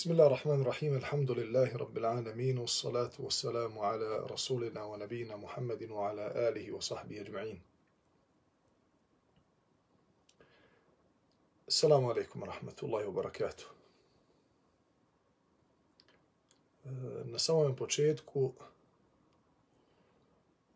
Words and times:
بسم 0.00 0.12
الله 0.12 0.26
الرحمن 0.26 0.60
الرحيم 0.60 0.96
الحمد 0.96 1.30
لله 1.30 1.76
رب 1.76 1.98
العالمين 1.98 2.58
والصلاة 2.58 3.10
والسلام 3.18 3.78
على 3.78 4.26
رسولنا 4.30 4.84
ونبينا 4.84 5.36
محمد 5.36 5.90
وعلى 5.90 6.48
آله 6.48 6.72
وصحبه 6.72 7.20
أجمعين 7.20 7.62
السلام 11.68 12.04
عليكم 12.04 12.42
ورحمة 12.42 12.76
الله 12.82 13.06
وبركاته 13.06 13.64
Na 17.24 17.38
samom 17.38 17.76
početku 17.76 18.54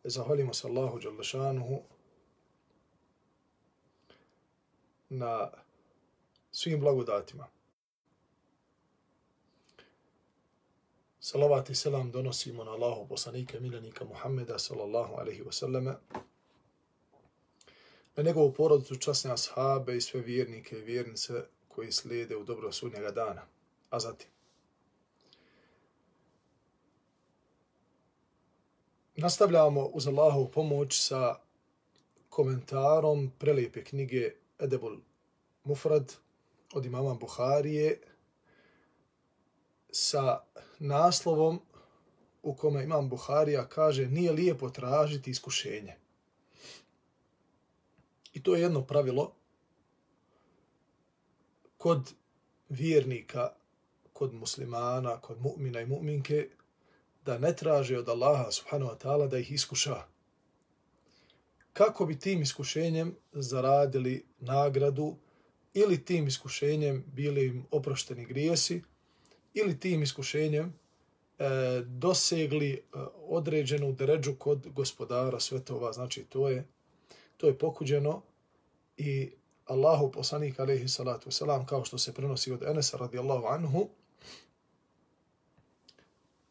zahvalimo 0.05 0.55
se 0.55 0.69
Allahu 0.69 1.01
Đalešanuhu 1.01 1.83
na 5.11 5.51
svim 6.53 6.81
blagodatima. 6.81 7.54
Salavat 11.27 11.71
i 11.71 11.75
selam 11.75 12.11
donosimo 12.11 12.65
na 12.65 12.71
Allahu 12.71 13.09
poslanika 13.09 13.61
milenika 13.61 14.05
Muhammeda 14.05 14.59
sallallahu 14.59 15.15
alaihi 15.15 15.43
wa 15.43 15.53
sallame, 15.53 15.95
na 18.17 18.23
njegovu 18.23 18.53
porodicu 18.53 18.97
časne 18.97 19.33
ashabe 19.33 19.97
i 19.97 20.01
sve 20.01 20.21
vjernike 20.21 20.79
i 20.79 20.83
vjernice 20.83 21.33
koji 21.69 21.93
slijede 21.93 22.37
u 22.37 22.45
dobro 22.45 22.73
sudnjega 22.73 23.11
dana. 23.11 23.43
A 23.91 24.01
zatim, 24.01 24.29
nastavljamo 29.17 29.85
uz 29.85 30.09
Allahu 30.09 30.51
pomoć 30.51 31.01
sa 31.01 31.37
komentarom 32.29 33.33
prelijepe 33.39 33.85
knjige 33.85 34.33
Edebul 34.59 34.97
Mufrad 35.65 36.13
od 36.75 36.85
imama 36.85 37.15
Buharije, 37.15 38.01
sa 39.97 40.41
naslovom 40.79 41.61
u 42.43 42.55
kome 42.55 42.85
imam 42.85 43.09
Buharija 43.09 43.69
kaže 43.69 44.07
nije 44.07 44.33
lijepo 44.33 44.71
tražiti 44.71 45.31
iskušenje. 45.31 45.95
I 48.33 48.43
to 48.43 48.55
je 48.55 48.63
jedno 48.63 48.87
pravilo 48.87 49.35
kod 51.77 52.13
vjernika, 52.69 53.53
kod 54.13 54.35
muslimana, 54.35 55.21
kod 55.21 55.39
mu'mina 55.41 55.83
i 55.83 55.87
mu'minke, 55.87 56.49
da 57.25 57.39
ne 57.39 57.57
traže 57.57 57.99
od 57.99 58.09
Allaha 58.09 58.51
subhanahu 58.51 58.91
wa 58.91 58.99
ta'ala 58.99 59.29
da 59.29 59.39
ih 59.39 59.53
iskuša. 59.53 60.03
Kako 61.73 62.07
bi 62.07 62.19
tim 62.19 62.43
iskušenjem 62.43 63.17
zaradili 63.33 64.25
nagradu 64.41 65.17
ili 65.75 66.05
tim 66.05 66.27
iskušenjem 66.27 67.05
bili 67.07 67.47
im 67.47 67.67
oprošteni 67.71 68.25
grijesi, 68.25 68.83
ili 69.55 69.81
tim 69.81 70.03
iskušenjem 70.03 70.73
e, 71.39 71.45
dosegli 71.87 72.73
e, 72.73 72.81
određenu 73.29 73.93
dređu 73.93 74.35
kod 74.35 74.69
gospodara 74.69 75.41
svetova. 75.41 75.93
Znači, 75.93 76.25
to 76.25 76.49
je, 76.49 76.65
to 77.37 77.47
je 77.47 77.59
pokuđeno 77.59 78.23
i 78.97 79.31
Allahu 79.65 80.13
poslanik 80.13 80.61
alaihi 80.61 80.89
salatu 80.89 81.31
wasalam, 81.31 81.67
kao 81.67 81.85
što 81.85 81.99
se 81.99 82.15
prenosi 82.15 82.53
od 82.53 82.63
Enesa 82.63 82.97
radijallahu 82.97 83.47
anhu, 83.47 83.89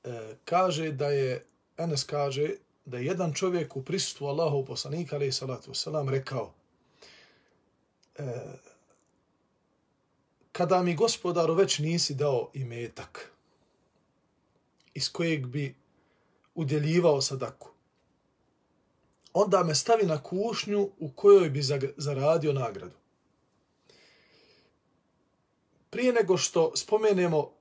e, 0.04 0.36
kaže 0.46 0.92
da 0.92 1.10
je, 1.10 1.46
Enes 1.78 2.04
kaže 2.04 2.56
da 2.86 2.98
je 2.98 3.06
jedan 3.06 3.34
čovjek 3.34 3.76
u 3.76 3.84
prisustvu 3.84 4.28
Allahu 4.28 4.66
poslanika 4.66 5.16
alaihi 5.16 5.32
salatu 5.32 5.72
wasalam 5.72 6.10
rekao 6.10 6.54
e, 8.18 8.24
kada 10.54 10.84
mi 10.84 10.96
gospodaru 10.96 11.54
već 11.54 11.80
nisi 11.80 12.14
dao 12.14 12.50
imetak 12.54 13.32
iz 14.94 15.12
kojeg 15.12 15.48
bi 15.48 15.76
udjeljivao 16.56 17.22
sadaku, 17.22 17.70
onda 19.34 19.64
me 19.64 19.76
stavi 19.76 20.06
na 20.06 20.24
kušnju 20.24 20.90
u 21.00 21.12
kojoj 21.12 21.50
bi 21.50 21.62
zaradio 21.98 22.54
nagradu. 22.54 22.96
Prije 25.90 26.14
nego 26.14 26.38
što 26.38 26.76
spomenemo 26.76 27.52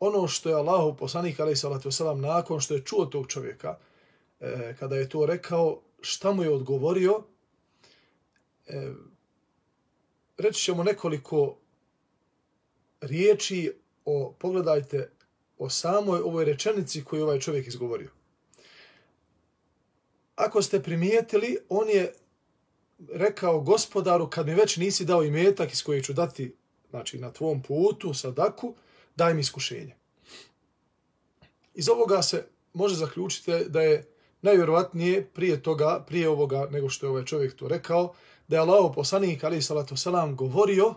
ono 0.00 0.28
što 0.28 0.48
je 0.48 0.54
Allahu 0.54 0.96
poslanik 0.96 1.40
alaih 1.40 1.58
salatu 1.58 1.90
wasalam 1.90 2.20
nakon 2.20 2.60
što 2.60 2.74
je 2.74 2.84
čuo 2.84 3.06
tog 3.06 3.26
čovjeka, 3.26 3.78
e, 4.40 4.76
kada 4.78 4.96
je 4.96 5.08
to 5.08 5.26
rekao, 5.26 5.80
šta 6.00 6.32
mu 6.32 6.42
je 6.42 6.50
odgovorio, 6.50 7.22
e, 8.66 8.92
reći 10.38 10.62
ćemo 10.62 10.82
nekoliko 10.82 11.56
riječi 13.00 13.72
o, 14.04 14.34
pogledajte, 14.38 15.10
o 15.58 15.70
samoj 15.70 16.20
ovoj 16.20 16.44
rečenici 16.44 17.04
koju 17.04 17.22
ovaj 17.22 17.40
čovjek 17.40 17.66
izgovorio. 17.66 18.10
Ako 20.36 20.62
ste 20.62 20.82
primijetili, 20.82 21.58
on 21.68 21.88
je 21.88 22.14
rekao 23.12 23.60
gospodaru, 23.60 24.30
kad 24.30 24.46
mi 24.46 24.54
već 24.54 24.76
nisi 24.76 25.04
dao 25.04 25.24
imetak 25.24 25.72
iz 25.72 25.82
koje 25.82 26.02
ću 26.02 26.12
dati 26.12 26.54
znači, 26.90 27.18
na 27.18 27.32
tvom 27.32 27.62
putu, 27.62 28.14
sadaku, 28.14 28.74
daj 29.16 29.34
mi 29.34 29.40
iskušenje. 29.40 29.94
Iz 31.74 31.88
ovoga 31.88 32.22
se 32.22 32.46
može 32.72 32.94
zaključiti 32.94 33.52
da 33.68 33.82
je 33.82 34.06
najvjerovatnije 34.42 35.26
prije 35.34 35.62
toga, 35.62 36.04
prije 36.06 36.28
ovoga 36.28 36.68
nego 36.70 36.88
što 36.88 37.06
je 37.06 37.10
ovaj 37.10 37.24
čovjek 37.24 37.56
to 37.56 37.68
rekao, 37.68 38.14
da 38.48 38.56
je 38.56 38.60
Allah 38.60 38.92
poslanik 38.94 39.44
ali 39.44 39.62
salatu 39.62 39.96
selam 39.96 40.36
govorio 40.36 40.94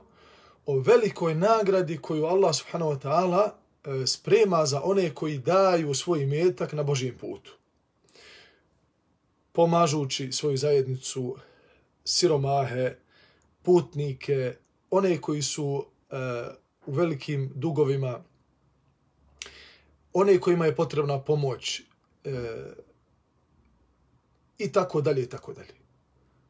o 0.66 0.80
velikoj 0.80 1.36
nagradi 1.36 1.98
koju 1.98 2.26
Allah 2.26 2.56
subhanahu 2.56 2.92
wa 2.92 3.00
ta'ala 3.00 3.52
e, 3.52 4.08
sprema 4.08 4.66
za 4.66 4.82
one 4.84 5.14
koji 5.14 5.38
daju 5.38 5.94
svoj 5.94 6.26
metak 6.26 6.74
na 6.74 6.84
Božijem 6.84 7.18
putu. 7.18 7.52
Pomažući 9.52 10.32
svoju 10.32 10.58
zajednicu, 10.58 11.38
siromahe, 12.06 12.96
putnike, 13.64 14.56
one 14.92 15.22
koji 15.22 15.42
su 15.42 15.86
e, 16.12 16.16
u 16.86 16.92
velikim 16.92 17.52
dugovima, 17.56 18.24
one 20.14 20.40
kojima 20.40 20.66
je 20.66 20.76
potrebna 20.76 21.22
pomoć 21.22 21.80
e, 21.80 21.84
i 24.58 24.72
tako 24.72 25.02
dalje 25.02 25.24
i 25.24 25.30
tako 25.30 25.54
dalje. 25.54 25.87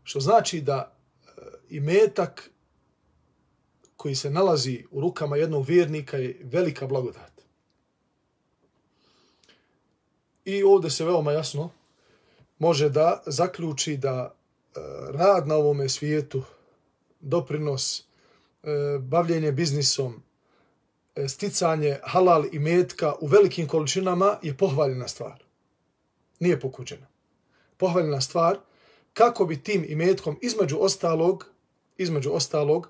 Što 0.08 0.20
znači 0.20 0.62
da 0.62 0.92
e, 1.26 1.30
i 1.70 1.80
metak 1.80 2.50
koji 3.98 4.16
se 4.16 4.30
nalazi 4.30 4.86
u 4.92 5.02
rukama 5.02 5.38
jednog 5.38 5.66
vjernika 5.66 6.18
je 6.18 6.40
velika 6.44 6.88
blagodat. 6.88 7.32
I 10.46 10.64
ovdje 10.64 10.90
se 10.90 11.06
veoma 11.06 11.32
jasno 11.32 11.70
može 12.60 12.90
da 12.90 13.24
zaključi 13.26 13.98
da 13.98 14.34
e, 14.76 14.80
rad 15.12 15.48
na 15.48 15.56
ovome 15.56 15.90
svijetu, 15.90 16.44
doprinos, 17.20 18.00
e, 18.00 18.04
bavljenje 19.00 19.52
biznisom, 19.52 20.24
sticanje 21.28 22.00
halal 22.04 22.46
i 22.52 22.60
metka 22.60 23.14
u 23.20 23.28
velikim 23.28 23.68
količinama 23.68 24.38
je 24.42 24.58
pohvaljena 24.58 25.08
stvar. 25.08 25.44
Nije 26.40 26.60
pokuđena. 26.60 27.08
Pohvaljena 27.78 28.22
stvar 28.22 28.58
kako 29.18 29.46
bi 29.46 29.64
tim 29.64 29.86
imetkom 29.90 30.38
između 30.42 30.78
ostalog, 30.80 31.46
između 31.98 32.32
ostalog, 32.32 32.90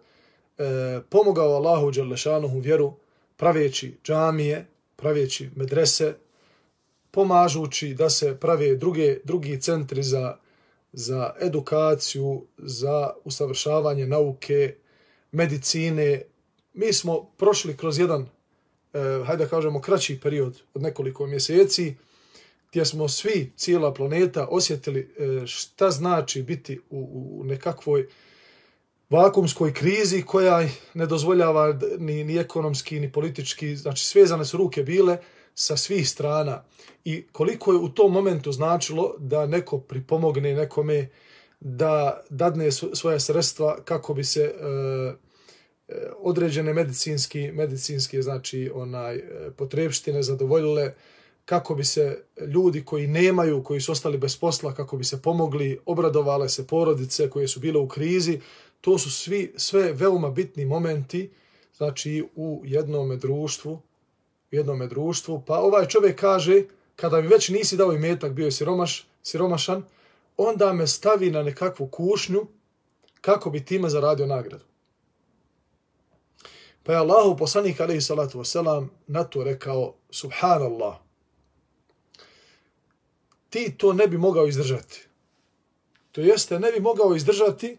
e, 0.57 0.63
pomogao 1.09 1.55
Allahu 1.55 1.91
Đalešanuhu 1.91 2.59
vjeru 2.59 2.93
praveći 3.37 3.97
džamije, 4.03 4.65
praveći 4.95 5.49
medrese, 5.55 6.13
pomažući 7.11 7.93
da 7.93 8.09
se 8.09 8.37
prave 8.39 8.75
druge, 8.75 9.19
drugi 9.23 9.61
centri 9.61 10.03
za, 10.03 10.37
za 10.93 11.33
edukaciju, 11.41 12.45
za 12.57 13.13
usavršavanje 13.23 14.07
nauke, 14.07 14.75
medicine. 15.31 16.21
Mi 16.73 16.93
smo 16.93 17.29
prošli 17.37 17.77
kroz 17.77 17.99
jedan, 17.99 18.21
e, 18.93 18.99
hajde 19.25 19.43
da 19.43 19.49
kažemo, 19.49 19.81
kraći 19.81 20.19
period 20.19 20.61
od 20.73 20.81
nekoliko 20.81 21.27
mjeseci, 21.27 21.95
gdje 22.77 22.85
smo 22.85 23.07
svi, 23.07 23.51
cijela 23.55 23.93
planeta, 23.93 24.47
osjetili 24.51 24.99
e, 24.99 25.47
šta 25.47 25.91
znači 25.91 26.43
biti 26.43 26.79
u, 26.89 27.39
u 27.39 27.43
nekakvoj 27.43 28.07
vakumskoj 29.09 29.73
krizi 29.73 30.21
koja 30.21 30.67
ne 30.93 31.05
dozvoljava 31.05 31.79
ni, 31.97 32.23
ni 32.23 32.37
ekonomski, 32.37 32.99
ni 32.99 33.11
politički, 33.11 33.75
znači 33.75 34.05
svezane 34.05 34.45
su 34.45 34.57
ruke 34.57 34.83
bile 34.83 35.17
sa 35.55 35.77
svih 35.77 36.09
strana. 36.09 36.63
I 37.05 37.27
koliko 37.31 37.71
je 37.71 37.77
u 37.77 37.89
tom 37.89 38.11
momentu 38.11 38.51
značilo 38.51 39.15
da 39.19 39.45
neko 39.45 39.79
pripomogne 39.79 40.53
nekome 40.53 41.09
da 41.59 42.23
dadne 42.29 42.71
svoje 42.71 43.19
sredstva 43.19 43.77
kako 43.85 44.13
bi 44.13 44.23
se 44.23 44.41
e, 44.41 44.53
e 45.87 46.09
određene 46.17 46.73
medicinski, 46.73 47.51
medicinski 47.51 48.21
znači 48.21 48.71
onaj 48.73 49.15
e, 49.15 49.21
potrebštine 49.57 50.23
zadovoljile 50.23 50.93
kako 51.47 51.75
bi 51.75 51.83
se 51.83 52.23
ljudi 52.47 52.85
koji 52.85 53.07
nemaju, 53.07 53.63
koji 53.63 53.81
su 53.81 53.91
ostali 53.91 54.17
bez 54.17 54.37
posla, 54.37 54.73
kako 54.73 54.97
bi 54.97 55.03
se 55.03 55.21
pomogli, 55.21 55.79
obradovale 55.85 56.49
se 56.49 56.67
porodice 56.67 57.29
koje 57.29 57.47
su 57.47 57.59
bile 57.59 57.79
u 57.79 57.87
krizi, 57.87 58.39
to 58.81 58.97
su 58.97 59.11
svi 59.11 59.53
sve 59.55 59.93
veoma 59.93 60.29
bitni 60.29 60.65
momenti 60.65 61.31
znači 61.77 62.27
u 62.35 62.61
jednom 62.65 63.19
društvu, 63.19 63.73
u 64.51 64.55
jednom 64.55 64.87
društvu, 64.89 65.43
pa 65.47 65.59
ovaj 65.59 65.87
čovjek 65.87 66.19
kaže, 66.19 66.63
kada 66.95 67.21
mi 67.21 67.27
već 67.27 67.49
nisi 67.49 67.77
dao 67.77 67.93
imetak, 67.93 68.31
bio 68.31 68.45
je 68.45 68.51
siromaš, 68.51 69.07
siromašan, 69.23 69.83
onda 70.37 70.73
me 70.73 70.87
stavi 70.87 71.31
na 71.31 71.43
nekakvu 71.43 71.87
kušnju 71.87 72.47
kako 73.21 73.49
bi 73.49 73.65
time 73.65 73.89
zaradio 73.89 74.25
nagradu. 74.25 74.65
Pa 76.83 76.91
je 76.91 76.97
Allahu 76.97 77.37
poslanik 77.37 77.79
alaihi 77.79 78.01
salatu 78.01 78.39
wasalam 78.39 78.87
na 79.07 79.23
to 79.23 79.43
rekao, 79.43 79.93
subhanallah, 80.09 81.06
ti 83.57 83.77
to 83.77 83.93
ne 83.93 84.07
bi 84.07 84.17
mogao 84.17 84.47
izdržati. 84.47 85.07
To 86.11 86.21
jeste, 86.21 86.59
ne 86.59 86.71
bi 86.71 86.79
mogao 86.79 87.15
izdržati 87.15 87.77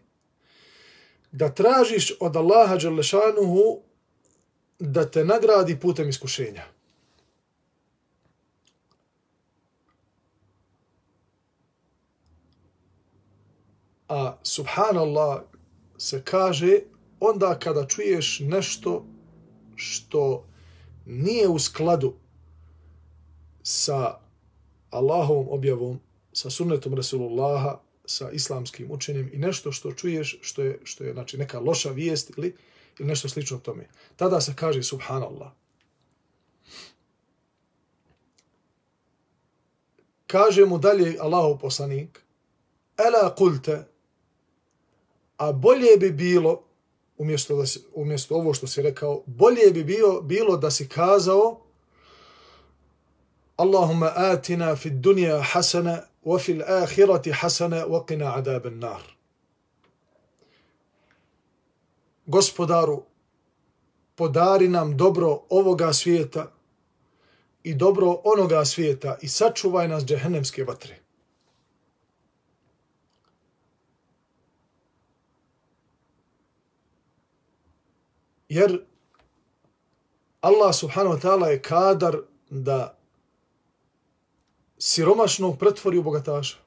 da 1.31 1.53
tražiš 1.53 2.13
od 2.19 2.35
Allaha 2.35 2.77
Đalešanuhu 2.77 3.81
da 4.79 5.11
te 5.11 5.23
nagradi 5.25 5.79
putem 5.79 6.09
iskušenja. 6.09 6.63
A 14.07 14.37
subhanallah 14.43 15.41
se 15.97 16.21
kaže 16.23 16.79
onda 17.19 17.59
kada 17.59 17.87
čuješ 17.87 18.39
nešto 18.39 19.05
što 19.75 20.45
nije 21.05 21.47
u 21.47 21.59
skladu 21.59 22.13
sa 23.63 24.28
Allahovom 24.89 25.47
objavom, 25.49 25.99
sa 26.33 26.49
sunnetom 26.49 26.93
Rasulullaha, 26.93 27.79
sa 28.05 28.31
islamskim 28.31 28.91
učenjem 28.91 29.29
i 29.33 29.37
nešto 29.37 29.71
što 29.71 29.91
čuješ 29.91 30.39
što 30.41 30.61
je, 30.61 30.79
što 30.83 31.03
je 31.03 31.13
znači, 31.13 31.37
neka 31.37 31.59
loša 31.59 31.91
vijest 31.91 32.31
ili, 32.37 32.55
ili 32.99 33.09
nešto 33.09 33.29
slično 33.29 33.57
tome. 33.57 33.87
Tada 34.15 34.41
se 34.41 34.53
kaže 34.55 34.83
subhanallah. 34.83 35.51
Kaže 40.27 40.65
mu 40.65 40.77
dalje 40.77 41.17
Allahov 41.19 41.57
poslanik, 41.57 42.23
Ela 42.97 43.35
kulte, 43.35 43.87
a 45.37 45.51
bolje 45.51 45.97
bi 45.99 46.11
bilo, 46.11 46.63
umjesto, 47.17 47.55
da 47.55 47.65
si, 47.65 47.79
umjesto 47.93 48.35
ovo 48.35 48.53
što 48.53 48.67
si 48.67 48.81
rekao, 48.81 49.23
bolje 49.25 49.71
bi 49.73 49.83
bilo, 49.83 50.21
bilo 50.21 50.57
da 50.57 50.71
si 50.71 50.87
kazao 50.87 51.61
Allahumma 53.59 54.13
atina 54.15 54.75
fi 54.75 54.89
الدنيا 54.89 55.41
hasana 55.41 56.05
wa 56.23 56.39
الآخرة 56.49 57.33
حسنة 57.33 57.83
hasana 57.83 57.87
wa 57.87 58.05
qina 58.05 58.71
nar. 58.71 59.01
Gospodaru, 62.27 63.03
podari 64.15 64.67
nam 64.69 64.97
dobro 64.97 65.41
ovoga 65.49 65.93
svijeta 65.93 66.51
i 67.63 67.73
dobro 67.73 68.21
onoga 68.23 68.65
svijeta 68.65 69.17
i 69.21 69.27
sačuvaj 69.27 69.87
nas 69.87 70.05
džehennemske 70.05 70.63
vatre. 70.63 70.99
Jer 78.49 78.81
Allah 80.41 80.75
subhanahu 80.75 81.15
wa 81.15 81.21
ta'ala 81.21 81.47
je 81.47 81.61
kadar 81.61 82.17
da 82.49 82.98
siromašnog 84.79 85.59
pretvori 85.59 85.97
u 85.97 86.03
bogataša. 86.03 86.57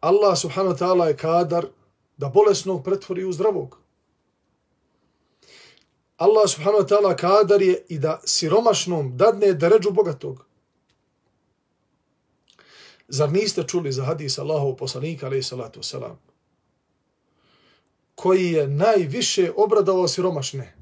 Allah 0.00 0.38
subhanahu 0.38 0.74
wa 0.74 0.78
ta'ala 0.78 1.06
je 1.06 1.16
kadar 1.16 1.66
da 2.16 2.28
bolesnog 2.28 2.84
pretvori 2.84 3.24
u 3.24 3.32
zdravog. 3.32 3.78
Allah 6.16 6.48
subhanahu 6.48 6.82
wa 6.82 6.88
ta'ala 6.88 7.16
kadar 7.16 7.62
je 7.62 7.84
i 7.88 7.98
da 7.98 8.20
siromašnom 8.24 9.16
dadne 9.16 9.52
deređu 9.52 9.90
bogatog. 9.90 10.44
Zar 13.08 13.32
niste 13.32 13.62
čuli 13.62 13.92
za 13.92 14.04
hadis 14.04 14.38
Allahov 14.38 14.76
poslanika, 14.76 15.26
alaih 15.26 15.46
salatu 15.46 15.80
wasalam, 15.80 16.16
koji 18.14 18.52
je 18.52 18.68
najviše 18.68 19.52
obradovao 19.56 20.08
siromašne? 20.08 20.74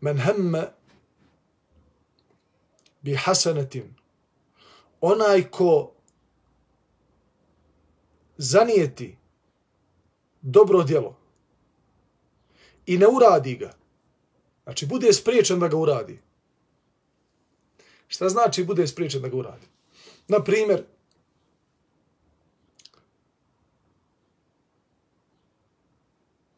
Men 0.00 0.18
hemme 0.18 0.72
bi 3.02 3.14
hasanetin. 3.14 3.94
Onaj 5.00 5.50
ko 5.50 5.92
zanijeti 8.36 9.16
dobro 10.42 10.82
djelo 10.82 11.16
i 12.86 12.98
ne 12.98 13.06
uradi 13.06 13.56
ga, 13.56 13.72
znači 14.62 14.86
bude 14.86 15.12
spriječen 15.12 15.60
da 15.60 15.68
ga 15.68 15.76
uradi. 15.76 16.18
Šta 18.08 18.28
znači 18.28 18.64
bude 18.64 18.86
spriječen 18.86 19.22
da 19.22 19.28
ga 19.28 19.36
uradi? 19.36 19.66
Na 20.28 20.44
primjer, 20.44 20.84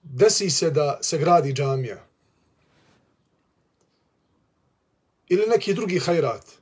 desi 0.02 0.50
se 0.50 0.70
da 0.70 0.99
se 1.02 1.19
gradi 1.19 1.52
džamija 1.52 2.06
ili 5.29 5.47
neki 5.47 5.75
drugi 5.75 5.99
hajrat. 5.99 6.53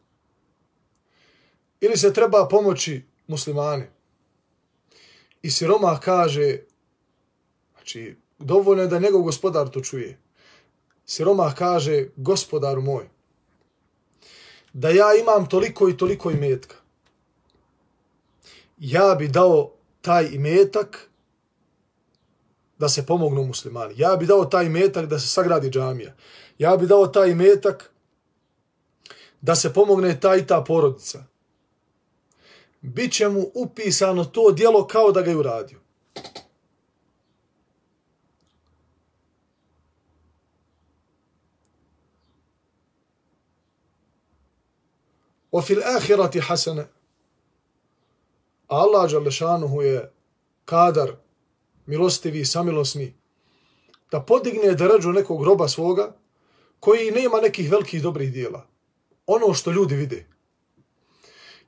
Ili 1.80 1.96
se 1.96 2.12
treba 2.12 2.48
pomoći 2.48 3.02
muslimani. 3.26 3.84
I 5.42 5.50
siroma 5.50 6.00
kaže, 6.00 6.58
znači, 7.74 8.16
dovoljno 8.38 8.82
je 8.82 8.88
da 8.88 8.98
njegov 8.98 9.22
gospodar 9.22 9.68
to 9.68 9.80
čuje. 9.80 10.18
Siroma 11.06 11.54
kaže, 11.58 12.06
gospodaru 12.16 12.82
moj, 12.82 13.08
da 14.72 14.88
ja 14.88 15.14
imam 15.20 15.48
toliko 15.48 15.88
i 15.88 15.96
toliko 15.96 16.30
imetka. 16.30 16.76
Ja 18.78 19.14
bi 19.18 19.28
dao 19.28 19.72
taj 20.00 20.28
imetak 20.32 21.10
da 22.78 22.88
se 22.88 23.06
pomognu 23.06 23.44
muslimani. 23.44 23.94
Ja 23.96 24.16
bi 24.16 24.26
dao 24.26 24.44
taj 24.44 24.66
imetak 24.66 25.06
da 25.06 25.18
se 25.18 25.28
sagradi 25.28 25.70
džamija. 25.70 26.14
Ja 26.58 26.76
bi 26.76 26.86
dao 26.86 27.06
taj 27.06 27.30
imetak 27.30 27.91
da 29.42 29.54
se 29.54 29.72
pomogne 29.72 30.20
ta 30.20 30.36
i 30.36 30.46
ta 30.46 30.64
porodica, 30.64 31.24
Biće 32.80 33.28
mu 33.28 33.50
upisano 33.54 34.24
to 34.24 34.50
dijelo 34.50 34.86
kao 34.86 35.12
da 35.12 35.22
ga 35.22 35.30
je 35.30 35.36
uradio. 35.36 35.78
O 45.50 45.62
fil 45.62 45.80
ahirati 45.96 46.40
hasene. 46.40 46.88
Allah 48.66 49.10
Đalešanuhu 49.10 49.82
je 49.82 50.12
kadar, 50.64 51.12
milostivi, 51.86 52.44
samilosni, 52.44 53.14
da 54.10 54.20
podigne 54.20 54.74
da 54.74 55.12
nekog 55.12 55.42
groba 55.42 55.68
svoga 55.68 56.16
koji 56.80 57.10
nema 57.10 57.40
nekih 57.40 57.70
velikih 57.70 58.02
dobrih 58.02 58.32
dijela 58.32 58.71
ono 59.26 59.54
što 59.54 59.70
ljudi 59.70 59.94
vide. 59.94 60.26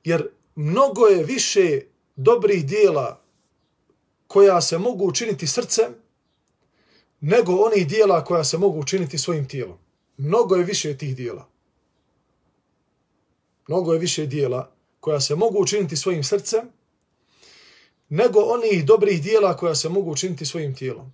Jer 0.03 0.29
mnogo 0.55 1.05
je 1.05 1.23
više 1.23 1.81
dobrih 2.15 2.65
dijela 2.65 3.21
koja 4.27 4.61
se 4.61 4.77
mogu 4.77 5.05
učiniti 5.05 5.47
srcem 5.47 5.95
nego 7.21 7.55
onih 7.55 7.87
dijela 7.87 8.23
koja 8.25 8.43
se 8.43 8.57
mogu 8.57 8.79
učiniti 8.79 9.17
svojim 9.17 9.47
tijelom. 9.47 9.77
Mnogo 10.17 10.55
je 10.55 10.63
više 10.63 10.97
tih 10.97 11.15
dijela. 11.15 11.47
Mnogo 13.67 13.93
je 13.93 13.99
više 13.99 14.25
dijela 14.25 14.71
koja 14.99 15.19
se 15.19 15.35
mogu 15.35 15.61
učiniti 15.61 15.95
svojim 15.95 16.23
srcem 16.23 16.69
nego 18.09 18.39
onih 18.39 18.85
dobrih 18.85 19.23
dijela 19.23 19.57
koja 19.57 19.75
se 19.75 19.89
mogu 19.89 20.11
učiniti 20.11 20.45
svojim 20.45 20.75
tijelom. 20.75 21.13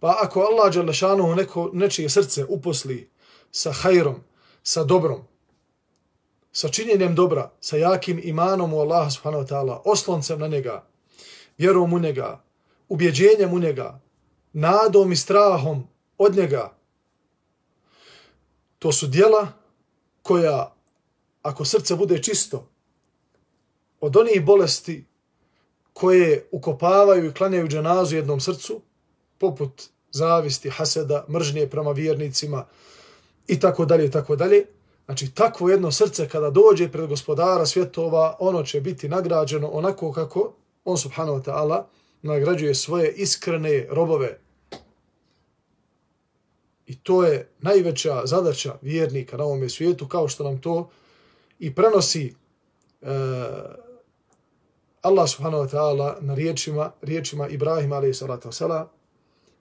Pa 0.00 0.18
ako 0.22 0.40
Allah 0.40 0.74
Đalešanu 0.74 1.34
neko, 1.34 1.70
nečije 1.72 2.08
srce 2.08 2.44
uposli 2.48 3.10
sa 3.50 3.72
hajrom, 3.72 4.24
sa 4.62 4.84
dobrom, 4.84 5.24
sa 6.56 6.68
činjenjem 6.68 7.14
dobra, 7.14 7.50
sa 7.60 7.76
jakim 7.76 8.20
imanom 8.24 8.72
u 8.72 8.78
Allaha 8.80 9.10
subhanahu 9.10 9.44
wa 9.44 9.48
ta'ala, 9.48 9.80
osloncem 9.84 10.40
na 10.40 10.46
njega, 10.46 10.86
vjerom 11.58 11.92
u 11.92 11.98
njega, 11.98 12.40
ubjeđenjem 12.88 13.52
u 13.52 13.58
njega, 13.58 14.00
nadom 14.52 15.12
i 15.12 15.16
strahom 15.16 15.88
od 16.18 16.36
njega. 16.36 16.72
To 18.78 18.92
su 18.92 19.06
dijela 19.06 19.48
koja, 20.22 20.74
ako 21.42 21.64
srce 21.64 21.94
bude 21.94 22.22
čisto, 22.22 22.68
od 24.00 24.16
onih 24.16 24.44
bolesti 24.44 25.04
koje 25.92 26.48
ukopavaju 26.52 27.26
i 27.26 27.34
klanjaju 27.34 27.68
dženazu 27.68 28.16
jednom 28.16 28.40
srcu, 28.40 28.80
poput 29.38 29.82
zavisti, 30.10 30.70
haseda, 30.70 31.26
mržnje 31.28 31.66
prema 31.66 31.90
vjernicima 31.90 32.66
i 33.46 33.60
tako 33.60 33.84
dalje 33.84 34.06
i 34.06 34.10
tako 34.10 34.36
dalje, 34.36 34.66
Znači, 35.06 35.34
takvo 35.34 35.70
jedno 35.70 35.92
srce 35.92 36.28
kada 36.28 36.50
dođe 36.50 36.88
pred 36.88 37.08
gospodara 37.08 37.66
svjetova, 37.66 38.36
ono 38.38 38.62
će 38.62 38.80
biti 38.80 39.08
nagrađeno 39.08 39.68
onako 39.68 40.12
kako 40.12 40.52
on, 40.84 40.98
subhanahu 40.98 41.38
wa 41.38 41.44
ta'ala, 41.44 41.82
nagrađuje 42.22 42.74
svoje 42.74 43.12
iskrene 43.12 43.86
robove. 43.90 44.38
I 46.86 46.98
to 46.98 47.24
je 47.24 47.48
najveća 47.58 48.22
zadaća 48.26 48.74
vjernika 48.82 49.36
na 49.36 49.44
ovom 49.44 49.68
svijetu, 49.68 50.08
kao 50.08 50.28
što 50.28 50.44
nam 50.44 50.60
to 50.60 50.90
i 51.58 51.74
prenosi 51.74 52.34
uh, 53.00 53.08
Allah 55.06 55.28
subhanahu 55.28 55.64
wa 55.64 55.70
ta'ala 55.70 56.16
na 56.20 56.34
riječima, 56.34 56.92
riječima 57.02 57.48
Ibrahima 57.48 57.96
alaih 57.96 58.16
salatu 58.16 58.48
wasalam, 58.48 58.86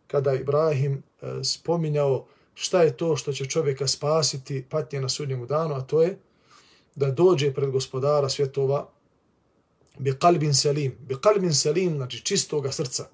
kada 0.08 0.34
Ibrahim 0.34 1.04
e, 1.22 1.44
spominjao 1.44 2.26
šta 2.56 2.84
je 2.84 2.98
to 2.98 3.16
što 3.18 3.34
će 3.34 3.46
čovjeka 3.46 3.88
spasiti 3.88 4.66
patnje 4.70 5.02
na 5.02 5.10
sudnjemu 5.10 5.46
danu, 5.46 5.76
a 5.76 5.82
to 5.82 6.02
je 6.02 6.18
da 6.96 7.12
dođe 7.12 7.54
pred 7.54 7.72
gospodara 7.72 8.30
svjetova 8.30 8.90
bi 9.98 10.20
kalbin 10.20 10.54
salim, 10.54 10.98
bi 11.00 11.16
kalbin 11.22 11.54
salim, 11.54 11.96
znači 11.96 12.22
čistoga 12.22 12.72
srca. 12.72 13.08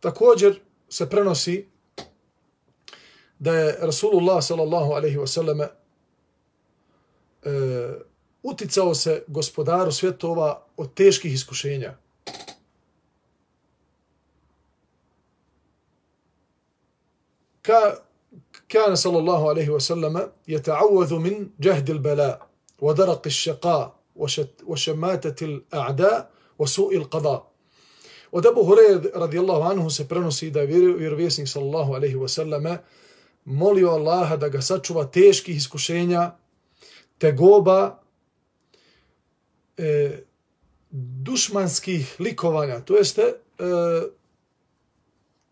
Također 0.00 0.60
se 0.88 1.10
prenosi 1.10 1.68
da 3.38 3.54
je 3.54 3.78
Rasulullah 3.80 4.44
sallallahu 4.44 4.92
alaihi 4.92 5.16
wa 5.16 5.26
sallam 5.26 5.58
e, 7.43 7.49
uticao 8.43 8.95
se 8.95 9.23
gospodaru 9.27 9.91
svjetova 9.91 10.63
od 10.77 10.93
teških 10.93 11.33
iskušenja. 11.33 11.97
Ka, 17.61 18.07
كان 18.69 18.95
صلى 18.95 19.17
الله 19.17 19.49
عليه 19.49 19.69
وسلم 19.69 20.31
يتعوذ 20.47 21.15
من 21.15 21.49
جهد 21.59 21.89
البلاء 21.89 22.47
ودرق 22.79 23.21
الشقاء 23.25 23.95
وشماتة 24.67 25.45
الأعداء 25.45 26.29
وسوء 26.59 26.95
القضاء 26.97 27.47
Od 28.31 28.45
Abu 28.45 28.63
Hureyre 28.63 29.11
radijallahu 29.15 29.61
anhu 29.63 29.89
se 29.89 30.07
prenosi 30.07 30.51
da 30.51 30.61
je 30.61 30.67
vjerovjesnik 30.97 31.47
sallallahu 31.47 31.93
alaihi 31.93 32.15
wa 32.15 32.27
sallame 32.27 32.77
molio 33.45 33.89
Allaha 33.89 34.37
da 34.37 34.49
ga 34.49 34.61
sačuva 34.61 35.05
teških 35.05 35.55
iskušenja, 35.55 36.31
tegoba, 37.22 38.02
e, 39.78 40.22
dušmanskih 40.90 42.16
likovanja, 42.18 42.80
to 42.80 42.96
jeste 42.98 43.22
e, 43.22 43.34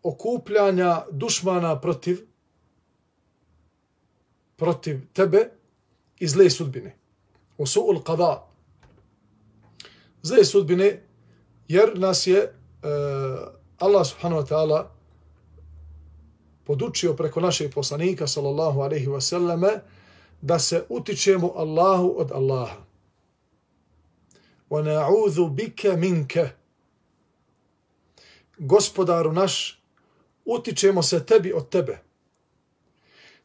okupljanja 0.03 1.05
dušmana 1.11 1.79
protiv 1.81 2.25
protiv 4.55 4.99
tebe 5.13 5.49
i 6.19 6.27
zle 6.27 6.49
sudbine. 6.49 6.95
U 7.57 7.65
su'ul 7.65 8.03
qada. 8.03 8.47
Zle 10.23 10.45
sudbine, 10.45 11.01
jer 11.67 11.97
nas 11.99 12.27
je 12.27 12.37
e, 12.37 12.51
Allah 13.79 14.05
subhanahu 14.05 14.41
wa 14.41 14.47
ta'ala 14.47 14.91
podučio 16.63 17.13
preko 17.13 17.41
našeg 17.41 17.73
poslanika 17.73 18.27
sallallahu 18.27 18.81
alaihi 18.81 19.07
wa 19.07 19.21
sallame 19.21 19.79
da 20.41 20.59
se 20.59 20.85
utičemo 20.89 21.53
Allahu 21.55 22.13
od 22.17 22.31
Allaha. 22.31 22.85
Wa 24.69 24.83
na'udhu 24.83 25.49
bika 25.49 25.95
minka. 25.95 26.49
Gospodaru 28.57 29.31
naš, 29.33 29.81
utičemo 30.45 31.03
se 31.03 31.25
tebi 31.25 31.53
od 31.53 31.69
tebe. 31.69 32.01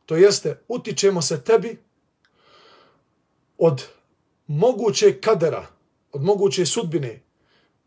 To 0.07 0.17
jeste, 0.17 0.61
utičemo 0.69 1.23
se 1.23 1.45
tebi 1.45 1.79
od 3.59 3.85
moguće 4.47 5.21
kadera, 5.21 5.67
od 6.13 6.23
moguće 6.23 6.67
sudbine, 6.67 7.23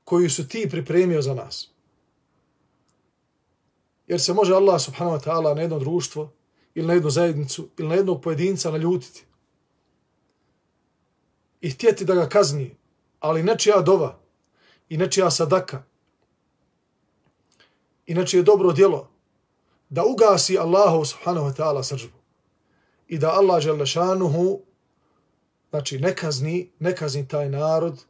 koju 0.04 0.30
su 0.30 0.48
ti 0.48 0.68
pripremio 0.70 1.22
za 1.22 1.34
nas. 1.34 1.70
Jer 4.08 4.22
se 4.22 4.34
može 4.34 4.54
Allah 4.54 4.82
subhanahu 4.82 5.18
wa 5.18 5.24
ta'ala 5.24 5.56
na 5.56 5.62
jedno 5.62 5.80
društvo 5.80 6.32
ili 6.80 6.88
na 6.88 6.94
jednu 6.94 7.10
zajednicu 7.10 7.70
ili 7.78 7.88
na 7.88 7.96
jednog 7.96 8.22
pojedinca 8.22 8.72
naljutiti 8.72 9.26
i 11.62 11.70
htjeti 11.70 12.06
da 12.06 12.16
ga 12.16 12.30
kazni, 12.30 12.76
ali 13.20 13.44
nečija 13.44 13.82
dova 13.82 14.20
i 14.90 14.98
nečija 14.98 15.32
sadaka 15.32 15.84
i 18.06 18.14
nečije 18.14 18.44
dobro 18.44 18.72
djelo 18.72 19.10
da 19.90 20.06
ugasi 20.06 20.58
Allahu 20.58 21.06
subhanahu 21.06 21.48
wa 21.48 21.56
ta'ala 21.56 21.84
sržbu 21.84 22.18
i 23.08 23.18
da 23.18 23.32
Allah 23.32 23.62
žele 23.62 23.86
šanuhu 23.86 24.62
znači 25.70 26.00
ne 26.00 26.16
kazni, 26.16 26.72
ne 26.80 26.96
kazni 26.96 27.28
taj 27.28 27.50
narod 27.50 28.06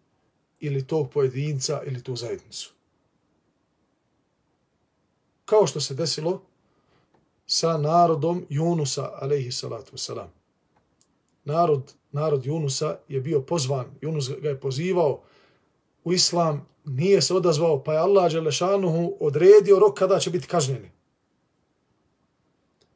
ili 0.60 0.88
tog 0.88 1.12
pojedinca 1.12 1.82
ili 1.86 2.04
tu 2.04 2.16
zajednicu. 2.16 2.74
Kao 5.46 5.68
što 5.68 5.82
se 5.82 5.94
desilo 5.94 6.49
sa 7.50 7.78
narodom 7.78 8.46
Junusa, 8.50 9.10
alaihi 9.22 9.52
salatu 9.52 9.98
wasalam. 9.98 10.30
Narod, 11.46 11.94
narod 12.12 12.46
Junusa 12.46 13.00
je 13.08 13.22
bio 13.22 13.42
pozvan, 13.42 13.86
Junus 14.02 14.30
ga 14.30 14.50
je 14.50 14.60
pozivao 14.60 15.22
u 16.04 16.14
islam, 16.14 16.68
nije 16.86 17.22
se 17.22 17.34
odazvao, 17.34 17.84
pa 17.84 17.94
je 17.94 18.00
Allah 18.00 18.32
Đelešanuhu 18.32 19.18
odredio 19.20 19.80
rok 19.80 19.98
kada 19.98 20.20
će 20.20 20.30
biti 20.30 20.48
kažnjeni. 20.48 20.92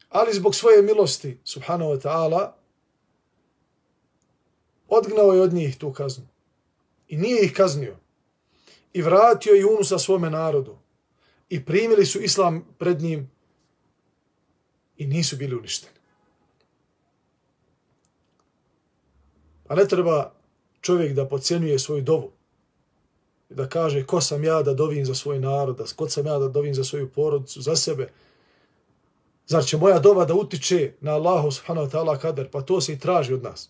Ali 0.10 0.34
zbog 0.34 0.56
svoje 0.56 0.82
milosti, 0.82 1.40
subhanahu 1.44 1.92
wa 1.92 2.02
ta'ala, 2.02 2.52
odgnao 4.88 5.34
je 5.34 5.42
od 5.42 5.54
njih 5.54 5.78
tu 5.78 5.94
kaznu 5.94 6.28
i 7.08 7.18
nije 7.18 7.46
ih 7.46 7.54
kaznio 7.54 7.98
i 8.94 9.02
vratio 9.02 9.54
Junusa 9.54 10.00
svome 10.00 10.30
narodu 10.30 10.78
i 11.50 11.66
primili 11.66 12.06
su 12.06 12.20
islam 12.20 12.66
pred 12.78 13.02
njim 13.02 13.32
i 15.04 15.08
nisu 15.08 15.38
bili 15.38 15.56
uništeni. 15.56 15.94
Pa 19.68 19.76
ne 19.76 19.88
treba 19.88 20.32
čovjek 20.82 21.14
da 21.14 21.28
pocijenuje 21.28 21.80
svoju 21.80 22.02
dovu 22.02 22.32
i 23.50 23.54
da 23.54 23.70
kaže 23.70 24.06
ko 24.06 24.22
sam 24.22 24.44
ja 24.44 24.62
da 24.62 24.74
dovim 24.74 25.06
za 25.06 25.16
svoj 25.16 25.40
narod, 25.40 25.78
da 25.78 25.84
ko 25.96 26.10
sam 26.10 26.26
ja 26.26 26.40
da 26.40 26.48
dovim 26.48 26.74
za 26.74 26.84
svoju 26.84 27.10
porodicu, 27.10 27.62
za 27.62 27.76
sebe. 27.76 28.10
Zar 29.48 29.64
će 29.66 29.78
moja 29.78 30.00
dova 30.00 30.26
da 30.26 30.34
utiče 30.34 30.94
na 31.02 31.12
Allahu 31.12 31.52
subhanahu 31.52 31.88
wa 31.88 31.92
ta'ala 31.92 32.20
kader? 32.20 32.50
Pa 32.50 32.62
to 32.62 32.82
se 32.82 32.94
i 32.94 33.00
traži 33.00 33.34
od 33.34 33.44
nas. 33.44 33.70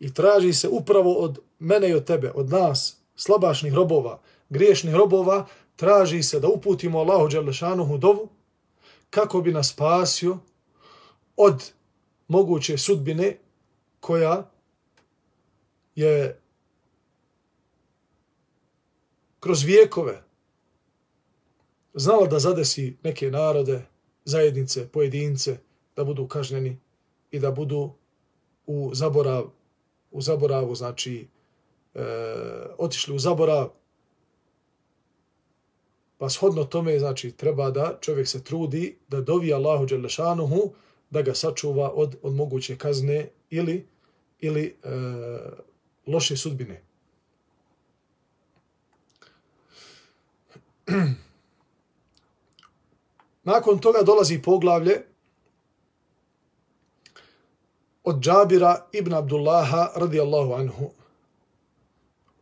I 0.00 0.14
traži 0.14 0.52
se 0.52 0.68
upravo 0.68 1.12
od 1.14 1.38
mene 1.58 1.90
i 1.90 1.94
od 1.94 2.04
tebe, 2.04 2.32
od 2.34 2.50
nas, 2.50 2.96
slabašnih 3.16 3.74
robova, 3.74 4.20
griješnih 4.48 4.94
robova, 4.94 5.46
traži 5.76 6.22
se 6.22 6.40
da 6.40 6.48
uputimo 6.48 6.98
Allahu 6.98 7.28
Đalešanuhu 7.28 7.98
dovu 7.98 8.28
kako 9.10 9.40
bi 9.40 9.52
nas 9.52 9.68
spasio 9.68 10.38
od 11.36 11.72
moguće 12.28 12.78
sudbine 12.78 13.38
koja 14.00 14.50
je 15.94 16.40
kroz 19.40 19.62
vijekove 19.62 20.22
znala 21.94 22.26
da 22.26 22.38
zadesi 22.38 22.96
neke 23.02 23.30
narode, 23.30 23.82
zajednice, 24.24 24.88
pojedince, 24.88 25.58
da 25.96 26.04
budu 26.04 26.28
kažnjeni 26.28 26.78
i 27.30 27.38
da 27.38 27.50
budu 27.50 27.94
u 28.66 28.90
zaborav, 28.94 29.50
u 30.10 30.20
zaboravu, 30.20 30.74
znači, 30.74 31.28
e, 31.94 32.02
otišli 32.78 33.14
u 33.14 33.18
zaborav, 33.18 33.70
pa 36.18 36.30
shodno 36.30 36.64
tome, 36.64 36.98
znači, 36.98 37.32
treba 37.32 37.70
da 37.70 37.98
čovjek 38.00 38.28
se 38.28 38.44
trudi 38.44 38.96
da 39.08 39.20
dovi 39.20 39.52
Allahu 39.52 39.86
Đelešanuhu 39.86 40.70
da 41.10 41.22
ga 41.22 41.34
sačuva 41.34 41.90
od, 41.90 42.16
od 42.22 42.34
moguće 42.34 42.76
kazne 42.76 43.28
ili, 43.50 43.86
ili 44.40 44.76
e, 44.82 44.90
loše 46.06 46.36
sudbine. 46.36 46.82
Nakon 53.44 53.78
toga 53.78 54.02
dolazi 54.02 54.42
poglavlje 54.42 55.02
od 58.04 58.20
Džabira 58.20 58.86
ibn 58.92 59.14
Abdullaha 59.14 59.92
radijallahu 59.96 60.52
anhu 60.52 60.90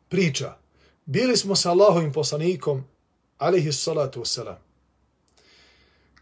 priča. 0.09 0.55
Bili 1.05 1.37
smo 1.37 1.57
sa 1.57 1.71
Allahovim 1.71 2.13
poslanikom, 2.13 2.85
alihi 3.39 3.73
salatu 3.73 4.21
wasalam, 4.21 4.57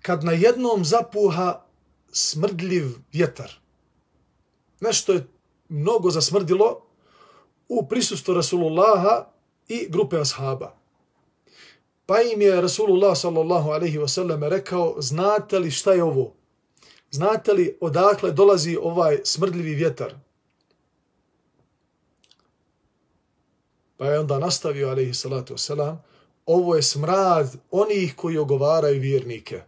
kad 0.02 0.24
na 0.24 0.32
jednom 0.32 0.84
zapuha 0.84 1.64
smrdljiv 2.12 2.86
vjetar. 3.12 3.52
Nešto 4.80 5.12
je 5.12 5.26
mnogo 5.68 6.10
zasmrdilo 6.10 6.82
u 7.68 7.86
prisustu 7.88 8.34
Rasulullaha 8.34 9.26
i 9.68 9.86
grupe 9.88 10.20
ashaba. 10.20 10.76
Pa 12.06 12.20
im 12.20 12.42
je 12.42 12.60
Rasulullah 12.60 13.16
sallallahu 13.16 13.70
alaihi 13.70 13.98
wasallam 13.98 14.48
rekao, 14.48 14.96
znate 14.98 15.58
li 15.58 15.70
šta 15.70 15.92
je 15.92 16.02
ovo? 16.02 16.32
Znate 17.10 17.52
li 17.52 17.78
odakle 17.80 18.32
dolazi 18.32 18.76
ovaj 18.82 19.20
smrdljivi 19.24 19.74
vjetar? 19.74 20.14
Pa 23.96 24.06
je 24.06 24.20
onda 24.20 24.38
nastavio, 24.38 24.88
alaihi 24.88 25.14
salatu 25.14 25.54
wasalam, 25.54 25.96
ovo 26.46 26.76
je 26.76 26.82
smrad 26.82 27.56
onih 27.70 28.14
koji 28.16 28.38
ogovaraju 28.38 29.00
vjernike. 29.00 29.62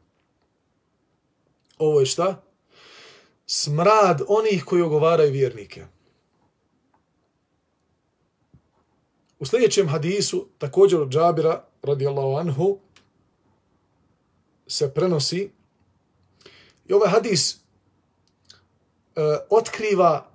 Ovo 1.79 2.01
je 2.01 2.07
šta? 2.07 2.43
Smrad 3.47 4.23
onih 4.29 4.65
koji 4.65 4.83
ogovaraju 4.83 5.33
vjernike. 5.33 5.87
U 9.39 9.47
sljedećem 9.47 9.89
hadisu, 9.89 10.49
također 10.59 11.01
od 11.01 11.09
Džabira, 11.09 11.65
radijallahu 11.83 12.37
anhu, 12.37 12.79
se 14.67 14.95
prenosi 14.95 15.51
i 16.89 16.93
ovaj 16.93 17.09
hadis 17.09 17.55
e, 17.55 17.59
otkriva 19.51 20.31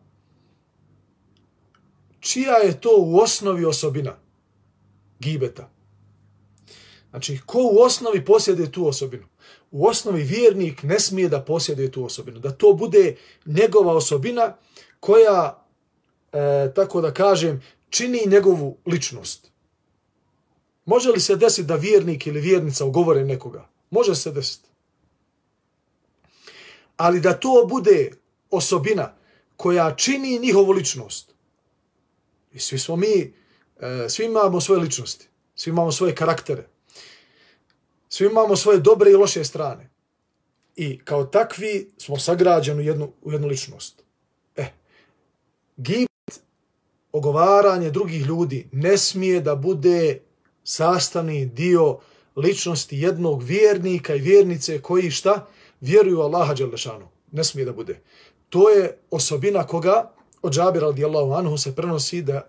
čija 2.20 2.54
je 2.54 2.82
to 2.82 2.90
u 2.98 3.18
osnovi 3.20 3.66
osobina 3.66 4.18
gibeta. 5.20 5.71
Znači, 7.12 7.40
ko 7.46 7.60
u 7.72 7.82
osnovi 7.82 8.26
posjeduje 8.26 8.72
tu 8.72 8.88
osobinu? 8.88 9.28
U 9.72 9.88
osnovi 9.88 10.24
vjernik 10.24 10.84
ne 10.84 11.00
smije 11.00 11.30
da 11.30 11.42
posjeduje 11.42 11.92
tu 11.92 12.06
osobinu. 12.06 12.40
Da 12.40 12.52
to 12.52 12.74
bude 12.74 13.16
njegova 13.46 13.94
osobina 13.94 14.58
koja, 15.00 15.66
e, 16.32 16.72
tako 16.76 17.02
da 17.02 17.14
kažem, 17.14 17.62
čini 17.90 18.24
njegovu 18.26 18.78
ličnost. 18.86 19.52
Može 20.86 21.10
li 21.10 21.20
se 21.20 21.36
desiti 21.36 21.68
da 21.68 21.76
vjernik 21.76 22.28
ili 22.28 22.42
vjernica 22.42 22.86
ugovore 22.86 23.26
nekoga? 23.26 23.68
Može 23.90 24.16
se 24.16 24.32
desiti. 24.32 24.70
Ali 26.98 27.20
da 27.20 27.40
to 27.40 27.66
bude 27.70 28.12
osobina 28.50 29.14
koja 29.58 29.96
čini 29.96 30.40
njihovu 30.40 30.72
ličnost. 30.72 31.34
I 32.54 32.60
svi 32.60 32.80
smo 32.80 32.96
mi, 32.96 33.34
e, 33.80 34.10
svi 34.10 34.26
imamo 34.26 34.62
svoje 34.62 34.82
ličnosti. 34.82 35.28
Svi 35.56 35.70
imamo 35.70 35.92
svoje 35.92 36.16
karaktere. 36.16 36.68
Svi 38.14 38.26
imamo 38.26 38.56
svoje 38.56 38.80
dobre 38.80 39.12
i 39.12 39.16
loše 39.16 39.44
strane. 39.44 39.90
I 40.76 41.00
kao 41.00 41.24
takvi 41.24 41.92
smo 41.98 42.20
sagrađeni 42.20 42.80
u 42.80 42.86
jednu, 42.86 43.12
u 43.22 43.32
jednu 43.32 43.48
ličnost. 43.48 44.04
E, 44.56 44.66
gibet, 45.78 46.42
ogovaranje 47.12 47.92
drugih 47.92 48.26
ljudi 48.26 48.70
ne 48.72 48.98
smije 48.98 49.42
da 49.42 49.56
bude 49.56 50.20
sastavni 50.64 51.46
dio 51.46 52.00
ličnosti 52.36 52.98
jednog 52.98 53.44
vjernika 53.44 54.16
i 54.16 54.20
vjernice 54.20 54.82
koji 54.82 55.12
šta? 55.12 55.48
Vjeruju 55.82 56.22
Allaha 56.22 56.54
Đelešanu. 56.54 57.08
Ne 57.32 57.44
smije 57.44 57.66
da 57.66 57.74
bude. 57.74 58.02
To 58.50 58.70
je 58.70 58.98
osobina 59.12 59.68
koga 59.68 60.12
od 60.42 60.54
Džabira 60.54 60.86
radijallahu 60.86 61.34
anhu 61.34 61.58
se 61.58 61.76
prenosi 61.76 62.22
da 62.22 62.48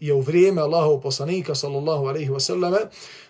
je 0.00 0.14
u 0.14 0.20
vrijeme 0.20 0.62
Allahov 0.62 1.00
poslanika 1.00 1.54
sallallahu 1.54 2.06
alaihi 2.06 2.30
wasallam 2.30 2.86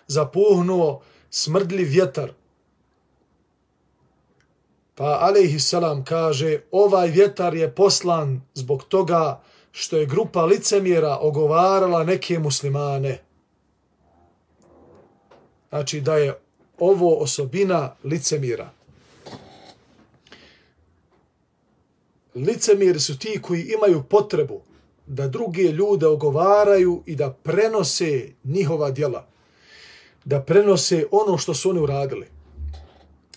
zapuhnuo 0.07 1.01
smrdli 1.29 1.83
vjetar. 1.83 2.31
Pa 4.95 5.17
alejhi 5.21 5.59
selam 5.59 6.03
kaže 6.03 6.61
ovaj 6.71 7.09
vjetar 7.09 7.55
je 7.55 7.71
poslan 7.75 8.41
zbog 8.53 8.83
toga 8.83 9.41
što 9.71 9.97
je 9.97 10.05
grupa 10.05 10.45
licemjera 10.45 11.17
ogovarala 11.17 12.03
neke 12.03 12.39
muslimane. 12.39 13.21
Znači 15.69 16.01
da 16.01 16.17
je 16.17 16.39
ovo 16.77 17.15
osobina 17.15 17.95
licemira. 18.03 18.69
Licemiri 22.35 22.99
su 22.99 23.19
ti 23.19 23.39
koji 23.41 23.61
imaju 23.77 24.03
potrebu 24.03 24.61
da 25.05 25.27
druge 25.27 25.63
ljude 25.63 26.07
ogovaraju 26.07 27.03
i 27.05 27.15
da 27.15 27.33
prenose 27.33 28.29
njihova 28.43 28.91
djela. 28.91 29.25
Da 30.29 30.41
prenose 30.41 31.05
ono 31.11 31.37
što 31.37 31.53
su 31.53 31.69
oni 31.69 31.79
uradili. 31.79 32.27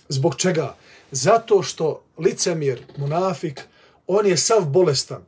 Zbog 0.09 0.35
čega? 0.35 0.75
Zato 1.11 1.63
što 1.63 2.03
licemir, 2.17 2.83
munafik, 2.97 3.61
on 4.07 4.27
je 4.27 4.37
sav 4.37 4.65
bolestan. 4.65 5.25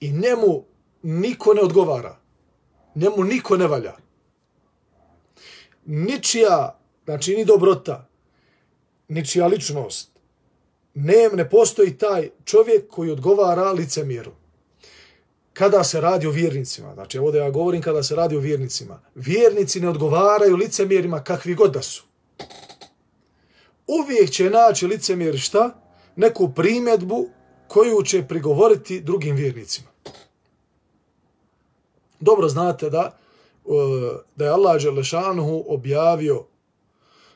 I 0.00 0.12
njemu 0.12 0.64
niko 1.02 1.54
ne 1.54 1.62
odgovara. 1.62 2.16
Njemu 2.94 3.24
niko 3.24 3.56
ne 3.56 3.66
valja 3.66 3.96
ničija, 5.84 6.78
znači 7.04 7.36
ni 7.36 7.44
dobrota, 7.44 8.08
ničija 9.08 9.46
ličnost, 9.46 10.10
ne, 10.94 11.28
ne 11.32 11.50
postoji 11.50 11.98
taj 11.98 12.30
čovjek 12.44 12.88
koji 12.88 13.10
odgovara 13.10 13.72
licemjeru. 13.72 14.32
Kada 15.52 15.84
se 15.84 16.00
radi 16.00 16.26
o 16.26 16.30
vjernicima, 16.30 16.94
znači 16.94 17.18
ovdje 17.18 17.38
ja 17.38 17.50
govorim 17.50 17.82
kada 17.82 18.02
se 18.02 18.16
radi 18.16 18.36
o 18.36 18.40
vjernicima, 18.40 19.00
vjernici 19.14 19.80
ne 19.80 19.88
odgovaraju 19.88 20.56
licemjerima 20.56 21.24
kakvi 21.24 21.54
god 21.54 21.72
da 21.72 21.82
su. 21.82 22.04
Uvijek 23.86 24.30
će 24.30 24.50
naći 24.50 24.86
licemjer 24.86 25.38
šta? 25.38 25.70
Neku 26.16 26.52
primjedbu 26.54 27.28
koju 27.68 28.02
će 28.02 28.28
prigovoriti 28.28 29.00
drugim 29.00 29.36
vjernicima. 29.36 29.88
Dobro 32.20 32.48
znate 32.48 32.90
da 32.90 33.18
e, 33.64 33.68
da 34.36 34.44
je 34.44 34.50
Allah 34.50 34.82
Đelešanuhu 34.82 35.64
objavio, 35.68 36.44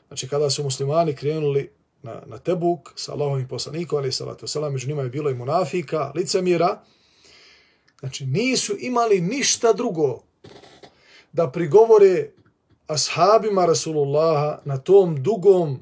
znači 0.07 0.27
kada 0.27 0.49
su 0.49 0.63
muslimani 0.63 1.15
krenuli 1.15 1.71
na, 2.03 2.21
na 2.25 2.37
Tebuk 2.37 2.93
sa 2.95 3.11
Allahovim 3.11 3.47
poslanikom, 3.47 3.97
ali 3.97 4.11
salatu 4.11 4.47
selam, 4.47 4.73
među 4.73 4.87
njima 4.87 5.01
je 5.01 5.09
bilo 5.09 5.29
i 5.29 5.35
munafika, 5.35 6.11
licemira, 6.15 6.81
znači 7.99 8.25
nisu 8.25 8.75
imali 8.79 9.21
ništa 9.21 9.73
drugo 9.73 10.19
da 11.31 11.51
prigovore 11.51 12.29
ashabima 12.87 13.65
Rasulullaha 13.65 14.59
na 14.65 14.77
tom 14.77 15.23
dugom, 15.23 15.79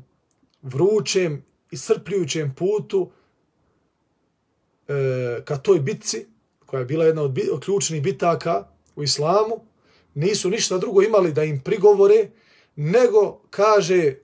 vrućem 0.62 1.46
i 1.72 1.78
srpljujućem 1.78 2.56
putu 2.58 3.12
e, 4.88 5.42
ka 5.46 5.58
toj 5.58 5.80
bitci, 5.80 6.26
koja 6.66 6.80
je 6.80 6.86
bila 6.86 7.06
jedna 7.06 7.22
od, 7.22 7.40
od 7.52 7.64
ključnih 7.64 8.02
bitaka 8.02 8.68
u 8.96 9.04
islamu, 9.04 9.66
nisu 10.14 10.50
ništa 10.50 10.78
drugo 10.78 11.02
imali 11.02 11.34
da 11.34 11.44
im 11.44 11.62
prigovore, 11.62 12.30
nego 12.76 13.42
kaže, 13.50 14.16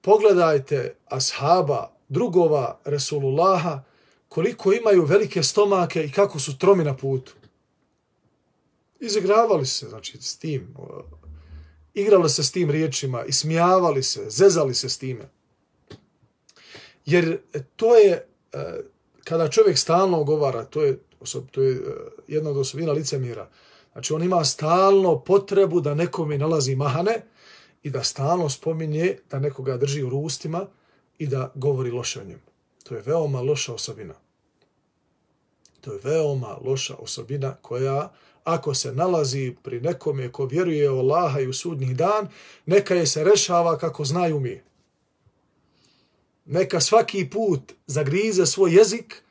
pogledajte 0.00 0.96
ashaba, 1.06 1.90
drugova 2.08 2.80
Resulullaha, 2.84 3.82
koliko 4.34 4.72
imaju 4.72 5.04
velike 5.04 5.42
stomake 5.42 6.04
i 6.04 6.12
kako 6.12 6.38
su 6.38 6.58
tromi 6.58 6.84
na 6.84 6.96
putu. 6.96 7.32
Izigravali 9.00 9.66
se, 9.66 9.88
znači, 9.88 10.18
s 10.22 10.38
tim, 10.38 10.74
igrali 11.94 12.30
se 12.30 12.42
s 12.42 12.52
tim 12.52 12.70
riječima, 12.70 13.24
ismijavali 13.24 14.02
se, 14.02 14.24
zezali 14.28 14.74
se 14.74 14.88
s 14.88 14.98
time. 14.98 15.28
Jer 17.06 17.38
e, 17.52 17.62
to 17.76 17.96
je, 17.96 18.26
e, 18.52 18.80
kada 19.24 19.48
čovjek 19.48 19.78
stalno 19.78 20.24
govara, 20.24 20.64
to 20.64 20.82
je, 20.82 20.98
to 21.50 21.62
je 21.62 21.72
e, 21.72 21.80
jedna 22.28 22.50
od 22.50 22.56
osobina 22.56 22.92
licemira, 22.92 23.48
Znači 23.92 24.12
on 24.12 24.22
ima 24.22 24.44
stalno 24.44 25.18
potrebu 25.18 25.80
da 25.80 25.94
nekome 25.94 26.38
nalazi 26.38 26.76
mahane 26.76 27.22
i 27.82 27.90
da 27.90 28.02
stalno 28.02 28.48
spominje 28.48 29.18
da 29.30 29.38
nekoga 29.38 29.76
drži 29.76 30.02
u 30.02 30.10
rustima 30.10 30.66
i 31.18 31.26
da 31.26 31.52
govori 31.54 31.90
loše 31.90 32.20
o 32.20 32.24
njemu. 32.24 32.42
To 32.82 32.94
je 32.94 33.02
veoma 33.06 33.40
loša 33.40 33.74
osobina. 33.74 34.14
To 35.84 35.92
je 35.92 36.00
veoma 36.02 36.58
loša 36.64 36.96
osobina 36.96 37.54
koja, 37.62 38.12
ako 38.44 38.74
se 38.74 38.92
nalazi 38.92 39.54
pri 39.62 39.80
nekome 39.80 40.32
ko 40.32 40.46
vjeruje 40.46 40.90
u 40.90 40.98
Allaha 40.98 41.40
i 41.40 41.48
u 41.48 41.52
sudnji 41.52 41.94
dan, 41.94 42.28
neka 42.66 42.94
je 42.94 43.06
se 43.06 43.24
rešava 43.24 43.78
kako 43.78 44.04
znaju 44.04 44.40
mi. 44.40 44.62
Neka 46.44 46.80
svaki 46.80 47.30
put 47.30 47.72
zagrize 47.86 48.46
svoj 48.46 48.76
jezik 48.76 49.22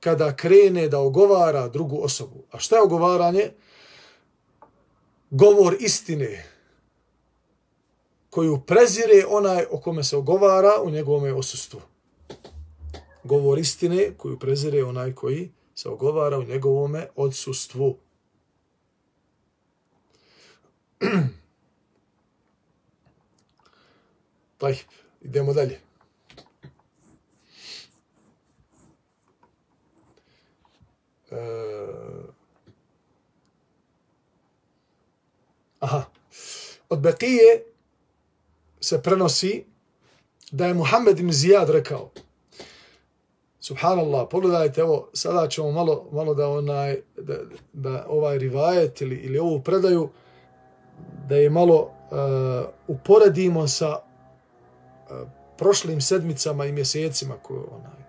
kada 0.00 0.36
krene 0.36 0.88
da 0.88 0.98
ogovara 0.98 1.68
drugu 1.68 2.00
osobu. 2.02 2.44
A 2.50 2.58
šta 2.58 2.76
je 2.76 2.82
ogovaranje? 2.82 3.50
govor 5.30 5.76
istine 5.80 6.44
koju 8.30 8.60
prezire 8.66 9.24
onaj 9.28 9.64
o 9.70 9.80
kome 9.80 10.04
se 10.04 10.16
ogovara 10.16 10.72
u 10.84 10.90
njegovom 10.90 11.38
osustvu. 11.38 11.80
Govor 13.24 13.58
istine 13.58 14.12
koju 14.16 14.38
prezire 14.38 14.84
onaj 14.84 15.14
koji 15.14 15.50
se 15.80 15.88
ogovara 15.88 16.38
u 16.38 16.42
njegovome 16.44 17.06
odsustvu. 17.16 17.96
Taj, 24.58 24.76
idemo 25.20 25.52
dalje. 25.52 25.80
E, 31.30 31.36
Aha. 35.80 36.04
od 36.88 37.00
Bekije 37.00 37.64
se 38.80 39.02
prenosi 39.02 39.64
da 40.50 40.66
je 40.66 40.74
Muhammed 40.74 41.18
ibn 41.18 41.32
Zijad 41.32 41.70
rekao 41.70 42.10
Subhanallah, 43.60 44.26
pogledajte, 44.30 44.80
evo, 44.80 45.08
sada 45.12 45.48
ćemo 45.48 45.72
malo, 45.72 46.08
malo 46.12 46.34
da, 46.34 46.48
onaj, 46.48 47.00
da, 47.16 47.34
da 47.72 48.06
ovaj 48.08 48.38
rivajet 48.38 49.00
ili, 49.00 49.16
ili 49.16 49.38
ovu 49.38 49.60
predaju, 49.60 50.08
da 51.28 51.36
je 51.36 51.50
malo 51.50 51.80
uh, 51.80 52.68
uporedimo 52.88 53.68
sa 53.68 53.96
uh, 53.96 55.16
prošlim 55.58 56.00
sedmicama 56.00 56.66
i 56.66 56.72
mjesecima 56.72 57.34
ko, 57.42 57.54
onaj, 57.54 58.00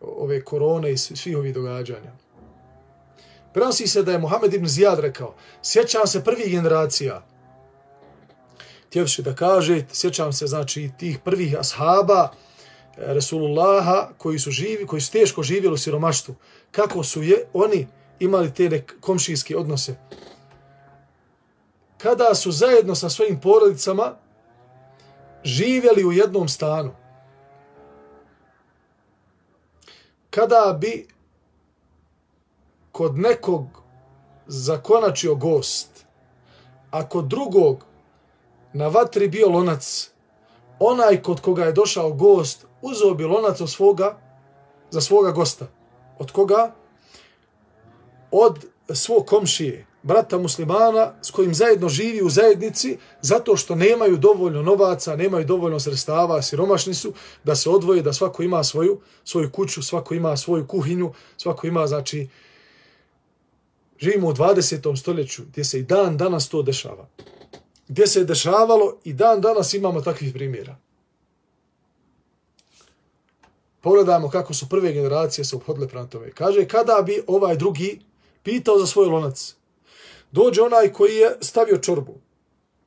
ove 0.00 0.44
korone 0.44 0.92
i 0.92 0.96
svih 0.96 1.36
ovih 1.36 1.54
događanja. 1.54 2.12
Prenosi 3.52 3.86
se 3.86 4.02
da 4.02 4.12
je 4.12 4.18
Muhammed 4.18 4.54
ibn 4.54 4.66
Zijad 4.66 4.98
rekao, 4.98 5.34
sjećam 5.62 6.06
se 6.06 6.24
prvih 6.24 6.50
generacija, 6.50 7.22
tjevši 8.90 9.22
da 9.22 9.34
kaže, 9.34 9.84
sjećam 9.92 10.32
se 10.32 10.46
znači 10.46 10.90
tih 10.98 11.18
prvih 11.18 11.58
ashaba, 11.58 12.28
Resulullaha 12.96 14.08
koji 14.18 14.38
su 14.38 14.50
živi, 14.50 14.86
koji 14.86 15.00
su 15.00 15.12
teško 15.12 15.42
živjeli 15.42 15.74
u 15.74 15.78
siromaštvu, 15.78 16.34
kako 16.70 17.02
su 17.02 17.22
je 17.22 17.46
oni 17.52 17.86
imali 18.18 18.54
te 18.54 18.84
komšijske 19.00 19.56
odnose. 19.56 19.96
Kada 21.98 22.34
su 22.34 22.52
zajedno 22.52 22.94
sa 22.94 23.08
svojim 23.08 23.40
porodicama 23.40 24.14
živjeli 25.44 26.04
u 26.04 26.12
jednom 26.12 26.48
stanu, 26.48 26.94
kada 30.30 30.78
bi 30.80 31.08
kod 32.92 33.18
nekog 33.18 33.66
zakonačio 34.46 35.34
gost, 35.34 36.06
a 36.90 37.08
kod 37.08 37.24
drugog 37.24 37.84
na 38.72 38.88
vatri 38.88 39.28
bio 39.28 39.48
lonac, 39.48 40.10
onaj 40.78 41.22
kod 41.22 41.40
koga 41.40 41.64
je 41.64 41.72
došao 41.72 42.12
gost 42.12 42.66
uzeo 42.90 43.14
bi 43.14 43.24
lonac 43.24 43.60
od 43.60 43.70
svoga, 43.70 44.18
za 44.90 45.00
svoga 45.00 45.30
gosta. 45.30 45.66
Od 46.18 46.30
koga? 46.30 46.74
Od 48.30 48.64
svog 48.94 49.26
komšije, 49.26 49.86
brata 50.02 50.38
muslimana 50.38 51.12
s 51.22 51.30
kojim 51.30 51.54
zajedno 51.54 51.88
živi 51.88 52.22
u 52.22 52.30
zajednici 52.30 52.98
zato 53.20 53.56
što 53.56 53.74
nemaju 53.74 54.16
dovoljno 54.16 54.62
novaca, 54.62 55.16
nemaju 55.16 55.44
dovoljno 55.44 55.80
sredstava, 55.80 56.42
siromašni 56.42 56.94
su, 56.94 57.12
da 57.44 57.56
se 57.56 57.70
odvoje, 57.70 58.02
da 58.02 58.12
svako 58.12 58.42
ima 58.42 58.64
svoju, 58.64 59.00
svoju 59.24 59.50
kuću, 59.52 59.82
svako 59.82 60.14
ima 60.14 60.36
svoju 60.36 60.66
kuhinju, 60.66 61.12
svako 61.36 61.66
ima, 61.66 61.86
znači, 61.86 62.28
živimo 63.98 64.28
u 64.28 64.32
20. 64.32 64.96
stoljeću 64.96 65.42
gdje 65.48 65.64
se 65.64 65.78
i 65.78 65.82
dan 65.82 66.16
danas 66.16 66.48
to 66.48 66.62
dešava. 66.62 67.08
Gdje 67.88 68.06
se 68.06 68.18
je 68.18 68.24
dešavalo 68.24 68.96
i 69.04 69.12
dan 69.12 69.40
danas 69.40 69.74
imamo 69.74 70.00
takvih 70.00 70.32
primjera. 70.32 70.76
Pogledajmo 73.86 74.30
kako 74.30 74.54
su 74.54 74.68
prve 74.68 74.92
generacije 74.92 75.44
se 75.44 75.56
obhodile 75.56 75.88
prema 75.88 76.06
tome. 76.06 76.30
Kaže, 76.30 76.68
kada 76.68 77.02
bi 77.06 77.22
ovaj 77.26 77.56
drugi 77.56 78.00
pitao 78.42 78.78
za 78.78 78.86
svoj 78.86 79.06
lonac, 79.06 79.54
dođe 80.32 80.62
onaj 80.62 80.92
koji 80.92 81.14
je 81.16 81.36
stavio 81.40 81.78
čorbu 81.78 82.14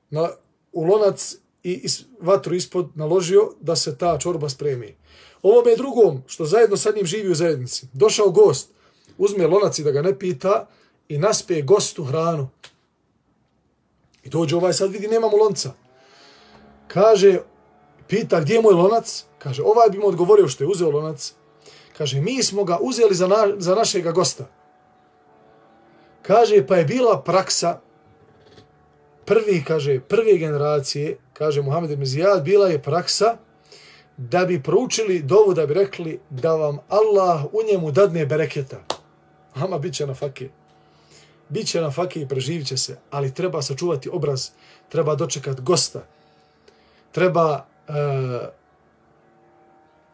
na, 0.09 0.29
u 0.71 0.83
lonac 0.83 1.35
i 1.63 1.73
is, 1.73 2.03
vatru 2.21 2.55
ispod 2.55 2.89
naložio 2.95 3.51
da 3.61 3.75
se 3.75 3.97
ta 3.97 4.17
čorba 4.17 4.49
spremi. 4.49 4.95
Ovome 5.41 5.75
drugom, 5.75 6.23
što 6.27 6.45
zajedno 6.45 6.77
sa 6.77 6.91
njim 6.95 7.05
živi 7.05 7.31
u 7.31 7.35
zajednici, 7.35 7.87
došao 7.93 8.29
gost, 8.29 8.69
uzme 9.17 9.47
lonac 9.47 9.79
i 9.79 9.83
da 9.83 9.91
ga 9.91 10.01
ne 10.01 10.19
pita 10.19 10.67
i 11.09 11.17
naspe 11.17 11.61
gostu 11.61 12.03
hranu. 12.03 12.49
I 14.23 14.29
dođe 14.29 14.55
ovaj, 14.55 14.73
sad 14.73 14.91
vidi, 14.91 15.07
nemamo 15.07 15.37
lonca. 15.37 15.71
Kaže, 16.87 17.39
pita 18.07 18.41
gdje 18.41 18.53
je 18.53 18.61
moj 18.61 18.73
lonac? 18.73 19.28
Kaže, 19.39 19.63
ovaj 19.63 19.89
bi 19.89 19.97
mu 19.97 20.07
odgovorio 20.07 20.47
što 20.47 20.63
je 20.63 20.67
uzeo 20.67 20.91
lonac. 20.91 21.33
Kaže, 21.97 22.21
mi 22.21 22.43
smo 22.43 22.63
ga 22.63 22.77
uzeli 22.81 23.15
za, 23.15 23.27
na, 23.27 23.47
za 23.57 23.75
našeg 23.75 24.11
gosta. 24.11 24.47
Kaže, 26.21 26.67
pa 26.67 26.75
je 26.75 26.85
bila 26.85 27.21
praksa 27.21 27.79
prvi, 29.25 29.63
kaže, 29.67 29.99
prve 29.99 30.37
generacije, 30.37 31.17
kaže 31.33 31.61
Muhammed 31.61 31.91
ibn 31.91 32.05
Zijad, 32.05 32.43
bila 32.43 32.67
je 32.67 32.81
praksa 32.81 33.37
da 34.17 34.45
bi 34.45 34.63
proučili 34.63 35.21
dovu, 35.21 35.53
da 35.53 35.65
bi 35.65 35.73
rekli 35.73 36.19
da 36.29 36.55
vam 36.55 36.77
Allah 36.89 37.45
u 37.45 37.59
njemu 37.71 37.91
dadne 37.91 38.25
bereketa. 38.25 38.83
Ama 39.55 39.79
bit 39.79 39.93
će 39.93 40.07
na 40.07 40.13
fakije. 40.13 40.49
Biće 41.49 41.81
na 41.81 41.91
fakije 41.91 42.23
i 42.23 42.27
preživit 42.27 42.67
će 42.67 42.77
se, 42.77 42.97
ali 43.11 43.33
treba 43.33 43.61
sačuvati 43.61 44.09
obraz, 44.09 44.49
treba 44.89 45.15
dočekat 45.15 45.61
gosta, 45.61 46.05
treba 47.11 47.65
uh, 47.87 47.95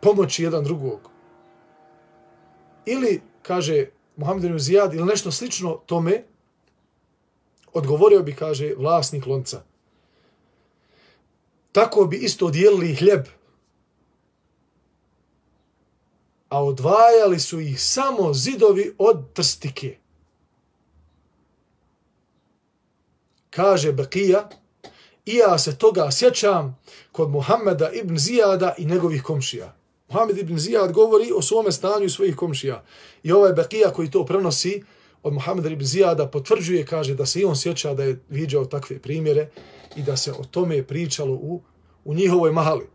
pomoći 0.06 0.44
jedan 0.44 0.64
drugog. 0.64 1.10
Ili, 2.86 3.22
kaže 3.42 3.88
Muhammed 4.16 4.44
ibn 4.44 4.60
Zijad, 4.60 4.94
ili 4.94 5.06
nešto 5.06 5.32
slično 5.32 5.74
tome, 5.86 6.24
odgovorio 7.74 8.24
bi, 8.24 8.36
kaže, 8.36 8.74
vlasnik 8.78 9.26
lonca. 9.26 9.64
Tako 11.72 12.06
bi 12.06 12.18
isto 12.18 12.50
dijelili 12.50 12.96
hljeb, 12.96 13.26
a 16.50 16.64
odvajali 16.64 17.40
su 17.40 17.60
ih 17.60 17.82
samo 17.82 18.34
zidovi 18.34 18.96
od 18.98 19.34
trstike. 19.34 19.98
Kaže 23.50 23.92
Bakija, 23.92 24.50
i 25.26 25.36
ja 25.36 25.58
se 25.58 25.78
toga 25.78 26.12
sjećam 26.12 26.80
kod 27.12 27.30
Muhammeda 27.30 27.90
ibn 27.92 28.18
Zijada 28.18 28.76
i 28.78 28.86
njegovih 28.86 29.24
komšija. 29.24 29.85
Muhammed 30.08 30.38
ibn 30.38 30.58
Zijad 30.58 30.92
govori 30.92 31.32
o 31.36 31.42
svome 31.42 31.72
stanju 31.72 32.10
svojih 32.10 32.36
komšija. 32.36 32.84
I 33.24 33.32
ovaj 33.32 33.54
Bekija 33.54 33.90
koji 33.90 34.12
to 34.12 34.26
prenosi 34.26 34.84
od 35.24 35.34
Muhammed 35.34 35.66
ibn 35.66 35.86
Zijada 35.86 36.28
potvrđuje, 36.28 36.86
kaže 36.86 37.16
da 37.16 37.26
se 37.26 37.40
i 37.40 37.46
on 37.46 37.56
sjeća 37.56 37.94
da 37.94 38.04
je 38.04 38.20
viđao 38.30 38.66
takve 38.66 39.00
primjere 39.00 39.50
i 39.96 40.04
da 40.04 40.18
se 40.18 40.32
o 40.32 40.44
tome 40.52 40.76
je 40.76 40.88
pričalo 40.88 41.34
u, 41.34 41.62
u 42.06 42.14
njihovoj 42.14 42.52
mahali. 42.52 42.88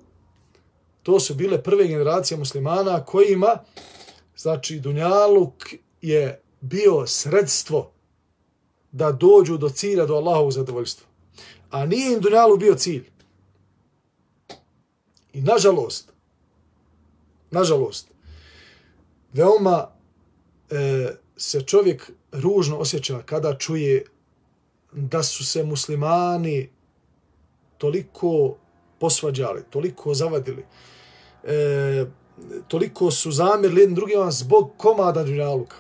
To 1.03 1.21
su 1.21 1.35
bile 1.35 1.63
prve 1.63 1.89
generacije 1.89 2.39
muslimana 2.39 3.05
kojima, 3.05 3.59
znači, 4.37 4.81
Dunjaluk 4.81 5.65
je 6.03 6.41
bio 6.61 7.07
sredstvo 7.07 7.93
da 8.93 9.13
dođu 9.13 9.57
do 9.57 9.69
cilja, 9.69 10.07
do 10.07 10.15
Allahovog 10.15 10.53
zadovoljstva. 10.53 11.07
A 11.71 11.87
nije 11.87 12.13
im 12.13 12.21
Dunjaluk 12.21 12.61
bio 12.61 12.75
cilj. 12.75 13.11
I 15.33 15.41
nažalost, 15.41 16.10
nažalost, 17.51 18.09
veoma 19.33 19.89
e, 20.71 21.09
se 21.37 21.61
čovjek 21.61 22.11
ružno 22.33 22.77
osjeća 22.77 23.23
kada 23.23 23.59
čuje 23.59 24.05
da 24.93 25.23
su 25.23 25.45
se 25.45 25.65
muslimani 25.65 26.71
toliko 27.79 28.57
posvađali, 28.99 29.63
toliko 29.71 30.15
zavadili, 30.15 30.65
e, 31.45 32.05
toliko 32.69 33.11
su 33.11 33.31
zamirli 33.31 33.81
jednim 33.81 33.95
drugima 33.95 34.31
zbog 34.31 34.71
komada 34.77 35.23
dunjaluka. 35.23 35.77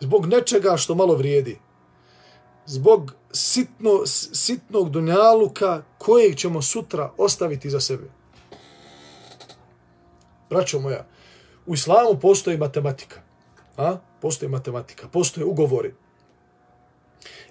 Zbog 0.00 0.26
nečega 0.26 0.76
što 0.76 0.94
malo 0.94 1.14
vrijedi. 1.14 1.58
Zbog 2.66 3.14
sitno, 3.32 4.06
sitnog 4.32 4.90
dunjaluka 4.90 5.82
kojeg 5.98 6.36
ćemo 6.36 6.62
sutra 6.62 7.12
ostaviti 7.16 7.70
za 7.70 7.80
sebe 7.80 8.21
braćo 10.52 10.80
moja, 10.80 11.06
u 11.66 11.74
islamu 11.74 12.18
postoji 12.20 12.56
matematika. 12.56 13.20
A? 13.76 13.96
Postoji 14.20 14.48
matematika, 14.48 15.08
postoje 15.08 15.44
ugovori. 15.44 15.94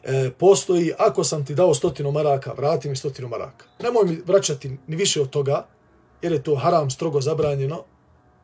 E, 0.04 0.32
postoji, 0.38 0.94
ako 0.98 1.24
sam 1.24 1.46
ti 1.46 1.56
dao 1.56 1.74
stotinu 1.74 2.12
maraka, 2.12 2.54
vrati 2.54 2.90
mi 2.90 2.96
stotinu 2.96 3.28
maraka. 3.28 3.66
Nemoj 3.80 4.06
mi 4.06 4.22
vraćati 4.26 4.78
ni 4.88 4.96
više 4.96 5.22
od 5.22 5.30
toga, 5.30 5.66
jer 6.22 6.32
je 6.32 6.44
to 6.44 6.56
haram 6.56 6.90
strogo 6.90 7.22
zabranjeno, 7.22 7.84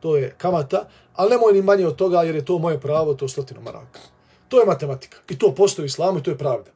to 0.00 0.16
je 0.16 0.34
kamata, 0.38 0.88
ali 1.14 1.30
nemoj 1.30 1.52
ni 1.52 1.62
manje 1.62 1.86
od 1.86 1.96
toga, 1.96 2.22
jer 2.22 2.34
je 2.34 2.44
to 2.44 2.58
moje 2.58 2.80
pravo, 2.80 3.14
to 3.14 3.24
je 3.24 3.28
stotinu 3.28 3.60
maraka. 3.60 4.00
To 4.48 4.60
je 4.60 4.66
matematika. 4.66 5.18
I 5.28 5.38
to 5.38 5.54
postoji 5.54 5.84
u 5.84 5.86
islamu 5.86 6.18
i 6.18 6.22
to 6.22 6.30
je 6.30 6.38
pravda. 6.38 6.70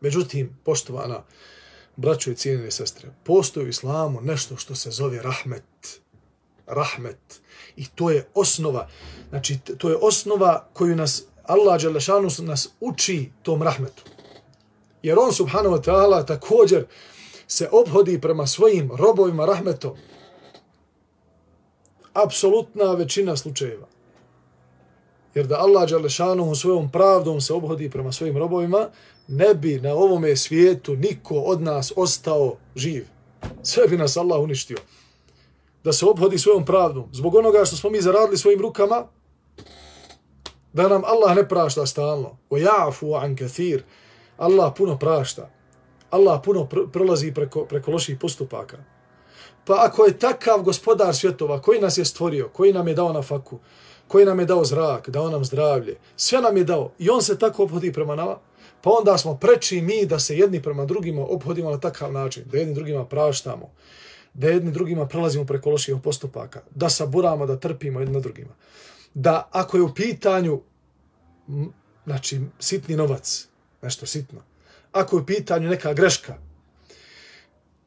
Međutim, 0.00 0.58
poštovana 0.64 1.22
braćo 1.96 2.30
i 2.30 2.36
cijenine 2.36 2.70
sestre, 2.70 3.08
postoji 3.24 3.66
u 3.66 3.68
islamu 3.68 4.20
nešto 4.20 4.56
što 4.56 4.74
se 4.74 4.90
zove 4.90 5.22
rahmet 5.22 6.03
rahmet. 6.66 7.40
I 7.76 7.86
to 7.94 8.10
je 8.10 8.28
osnova, 8.34 8.88
znači 9.28 9.58
to 9.78 9.88
je 9.88 9.96
osnova 9.96 10.68
koju 10.72 10.96
nas 10.96 11.22
Allah 11.42 11.82
Đalešanu 11.82 12.28
nas 12.38 12.68
uči 12.80 13.30
tom 13.42 13.62
rahmetu. 13.62 14.02
Jer 15.02 15.18
on 15.18 15.32
subhanahu 15.32 15.76
wa 15.76 15.82
ta'ala 15.84 16.26
također 16.26 16.86
se 17.46 17.68
obhodi 17.72 18.20
prema 18.20 18.46
svojim 18.46 18.90
robovima 18.96 19.46
rahmetom. 19.46 19.96
Apsolutna 22.12 22.84
većina 22.84 23.36
slučajeva. 23.36 23.86
Jer 25.34 25.46
da 25.46 25.58
Allah 25.58 25.90
Đalešanu 25.90 26.54
svojom 26.54 26.90
pravdom 26.90 27.40
se 27.40 27.52
obhodi 27.52 27.90
prema 27.90 28.12
svojim 28.12 28.38
robovima, 28.38 28.88
ne 29.28 29.54
bi 29.54 29.80
na 29.80 29.94
ovome 29.94 30.36
svijetu 30.36 30.96
niko 30.96 31.34
od 31.34 31.62
nas 31.62 31.92
ostao 31.96 32.56
živ. 32.76 33.06
Sve 33.62 33.88
bi 33.88 33.96
nas 33.96 34.16
Allah 34.16 34.40
uništio. 34.40 34.76
Da 35.84 35.92
se 35.92 36.06
obhodi 36.06 36.38
svojom 36.38 36.64
pravdom. 36.64 37.08
Zbog 37.12 37.34
onoga 37.34 37.64
što 37.64 37.76
smo 37.76 37.90
mi 37.90 38.00
zaradili 38.00 38.38
svojim 38.38 38.60
rukama, 38.60 39.06
da 40.72 40.88
nam 40.88 41.02
Allah 41.04 41.36
ne 41.36 41.48
prašta 41.48 41.86
stalno. 41.86 42.36
O 42.50 42.56
jafu 42.56 43.14
an 43.14 43.36
kathir. 43.36 43.82
Allah 44.36 44.72
puno 44.76 44.98
prašta. 44.98 45.50
Allah 46.10 46.40
puno 46.44 46.66
pr 46.66 46.78
prolazi 46.92 47.34
preko, 47.34 47.64
preko 47.64 47.90
loših 47.90 48.18
postupaka. 48.20 48.78
Pa 49.64 49.74
ako 49.84 50.04
je 50.04 50.18
takav 50.18 50.62
gospodar 50.62 51.14
svjetova, 51.14 51.60
koji 51.60 51.80
nas 51.80 51.98
je 51.98 52.04
stvorio, 52.04 52.48
koji 52.52 52.72
nam 52.72 52.88
je 52.88 52.94
dao 52.94 53.12
na 53.12 53.22
faku, 53.22 53.58
koji 54.08 54.24
nam 54.24 54.40
je 54.40 54.46
dao 54.46 54.64
zrak, 54.64 55.08
dao 55.10 55.30
nam 55.30 55.44
zdravlje, 55.44 55.96
sve 56.16 56.40
nam 56.40 56.56
je 56.56 56.64
dao 56.64 56.92
i 56.98 57.10
on 57.10 57.22
se 57.22 57.38
tako 57.38 57.62
obhodi 57.62 57.92
prema 57.92 58.14
nama, 58.14 58.36
pa 58.82 58.90
onda 58.90 59.18
smo 59.18 59.36
preči 59.36 59.80
mi 59.80 60.06
da 60.06 60.18
se 60.18 60.38
jedni 60.38 60.62
prema 60.62 60.84
drugima 60.84 61.26
obhodimo 61.28 61.70
na 61.70 61.80
takav 61.80 62.12
način, 62.12 62.44
da 62.52 62.58
jedni 62.58 62.74
drugima 62.74 63.04
praštamo, 63.04 63.70
da 64.34 64.48
jedni 64.48 64.72
drugima 64.72 65.06
prelazimo 65.06 65.44
preko 65.44 65.70
loših 65.70 65.94
postupaka, 66.02 66.62
da 66.74 66.88
saburamo, 66.88 67.46
da 67.46 67.60
trpimo 67.60 68.00
jedni 68.00 68.14
na 68.14 68.20
drugima. 68.20 68.54
Da 69.14 69.48
ako 69.52 69.76
je 69.76 69.82
u 69.82 69.94
pitanju, 69.94 70.60
znači, 72.04 72.40
sitni 72.58 72.96
novac, 72.96 73.48
nešto 73.82 74.06
sitno, 74.06 74.42
ako 74.92 75.16
je 75.16 75.22
u 75.22 75.26
pitanju 75.26 75.68
neka 75.68 75.92
greška, 75.92 76.34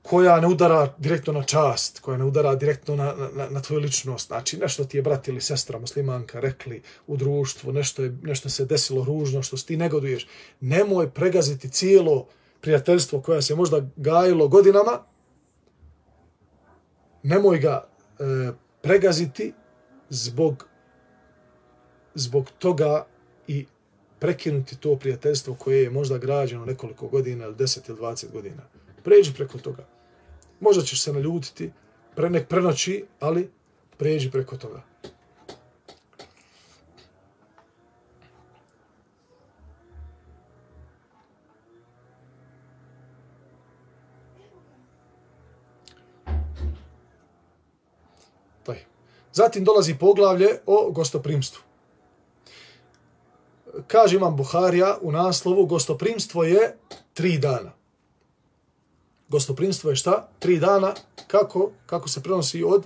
koja 0.01 0.39
ne 0.39 0.47
udara 0.47 0.93
direktno 0.97 1.33
na 1.33 1.43
čast, 1.43 1.99
koja 1.99 2.17
ne 2.17 2.25
udara 2.25 2.55
direktno 2.55 2.95
na, 2.95 3.13
na, 3.33 3.49
na 3.49 3.61
tvoju 3.61 3.81
ličnost. 3.81 4.27
Znači, 4.27 4.57
nešto 4.57 4.85
ti 4.85 4.97
je 4.97 5.01
brat 5.01 5.27
ili 5.27 5.41
sestra 5.41 5.79
muslimanka 5.79 6.39
rekli 6.39 6.81
u 7.07 7.17
društvu, 7.17 7.71
nešto, 7.71 8.03
je, 8.03 8.17
nešto 8.21 8.49
se 8.49 8.65
desilo 8.65 9.03
ružno, 9.03 9.43
što 9.43 9.57
ti 9.57 9.77
negoduješ. 9.77 10.27
Nemoj 10.59 11.09
pregaziti 11.09 11.69
cijelo 11.69 12.27
prijateljstvo 12.61 13.21
koja 13.21 13.41
se 13.41 13.55
možda 13.55 13.87
gajilo 13.95 14.47
godinama, 14.47 15.03
nemoj 17.23 17.59
ga 17.59 17.83
e, 18.19 18.51
pregaziti 18.81 19.53
zbog, 20.09 20.67
zbog 22.15 22.51
toga 22.59 23.05
i 23.47 23.65
prekinuti 24.19 24.77
to 24.77 24.95
prijateljstvo 24.95 25.55
koje 25.55 25.83
je 25.83 25.89
možda 25.89 26.17
građeno 26.17 26.65
nekoliko 26.65 27.07
godina 27.07 27.45
ili 27.45 27.55
10 27.55 27.89
ili 27.89 27.99
20 27.99 28.31
godina. 28.31 28.63
Pređi 29.03 29.33
preko 29.33 29.57
toga. 29.57 29.87
Možda 30.59 30.83
ćeš 30.83 31.03
se 31.03 31.13
naljutiti, 31.13 31.71
pre 32.15 32.29
nek 32.29 32.47
prenoći, 32.47 33.05
ali 33.19 33.49
pređi 33.97 34.31
preko 34.31 34.57
toga. 34.57 34.81
Zatim 49.37 49.63
dolazi 49.63 49.95
poglavlje 49.95 50.47
o 50.65 50.91
gostoprimstvu. 50.91 51.61
Kaže 53.87 54.15
imam 54.15 54.35
Buharija 54.35 54.97
u 55.01 55.11
naslovu, 55.11 55.65
gostoprimstvo 55.65 56.43
je 56.43 56.77
tri 57.13 57.37
dana 57.37 57.77
Gostoprimstvo 59.29 59.89
je 59.89 59.95
šta? 59.95 60.27
Tri 60.39 60.59
dana, 60.59 60.93
kako, 61.27 61.71
kako 61.85 62.09
se 62.09 62.23
prenosi 62.23 62.63
od 62.63 62.85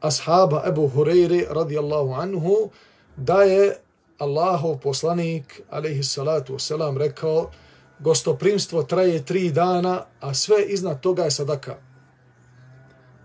ashaba 0.00 0.62
Ebu 0.66 0.90
Hureyri 0.94 1.46
radijallahu 1.50 2.12
anhu, 2.12 2.70
da 3.16 3.42
je 3.42 3.76
Allahov 4.18 4.78
poslanik, 4.78 5.60
alaihi 5.70 6.02
salatu 6.02 6.54
wasalam, 6.54 6.96
rekao, 6.96 7.50
gostoprimstvo 7.98 8.82
traje 8.82 9.24
tri 9.24 9.50
dana, 9.50 10.04
a 10.20 10.34
sve 10.34 10.64
iznad 10.64 11.00
toga 11.00 11.24
je 11.24 11.30
sadaka. 11.30 11.76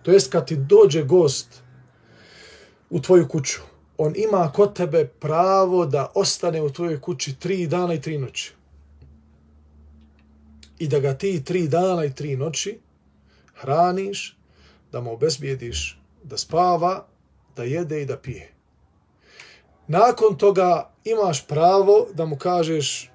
To 0.03 0.11
jest 0.11 0.31
kad 0.31 0.47
ti 0.47 0.55
dođe 0.55 1.03
gost 1.03 1.62
u 2.93 3.01
tvoju 3.01 3.27
kuću, 3.27 3.59
on 3.97 4.13
ima 4.15 4.51
kod 4.55 4.75
tebe 4.75 5.05
pravo 5.05 5.85
da 5.85 6.11
ostane 6.15 6.61
u 6.61 6.69
tvojoj 6.69 7.01
kući 7.01 7.39
tri 7.39 7.67
dana 7.67 7.93
i 7.93 8.01
tri 8.01 8.17
noći. 8.17 8.53
I 10.79 10.87
da 10.87 10.99
ga 10.99 11.13
ti 11.13 11.43
tri 11.43 11.67
dana 11.67 12.05
i 12.05 12.13
tri 12.13 12.35
noći 12.37 12.79
hraniš, 13.55 14.37
da 14.91 15.01
mu 15.01 15.13
obezbijediš 15.13 15.99
da 16.23 16.37
spava, 16.37 17.05
da 17.55 17.63
jede 17.63 18.01
i 18.01 18.05
da 18.05 18.17
pije. 18.17 18.51
Nakon 19.87 20.37
toga 20.37 20.89
imaš 21.03 21.47
pravo 21.47 22.07
da 22.13 22.25
mu 22.25 22.37
kažeš 22.37 23.09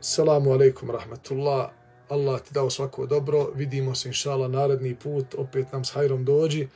Salamu 0.00 0.52
alaikum 0.52 0.90
rahmetullah, 0.90 1.70
Allah 2.08 2.40
ti 2.40 2.54
dao 2.54 2.70
svako 2.70 3.06
dobro, 3.06 3.50
vidimo 3.54 3.94
se 3.94 4.08
inšala 4.08 4.48
naredni 4.48 4.94
put, 4.94 5.34
opet 5.34 5.72
nam 5.72 5.84
s 5.84 5.90
hajrom 5.90 6.24
dođi. 6.24 6.68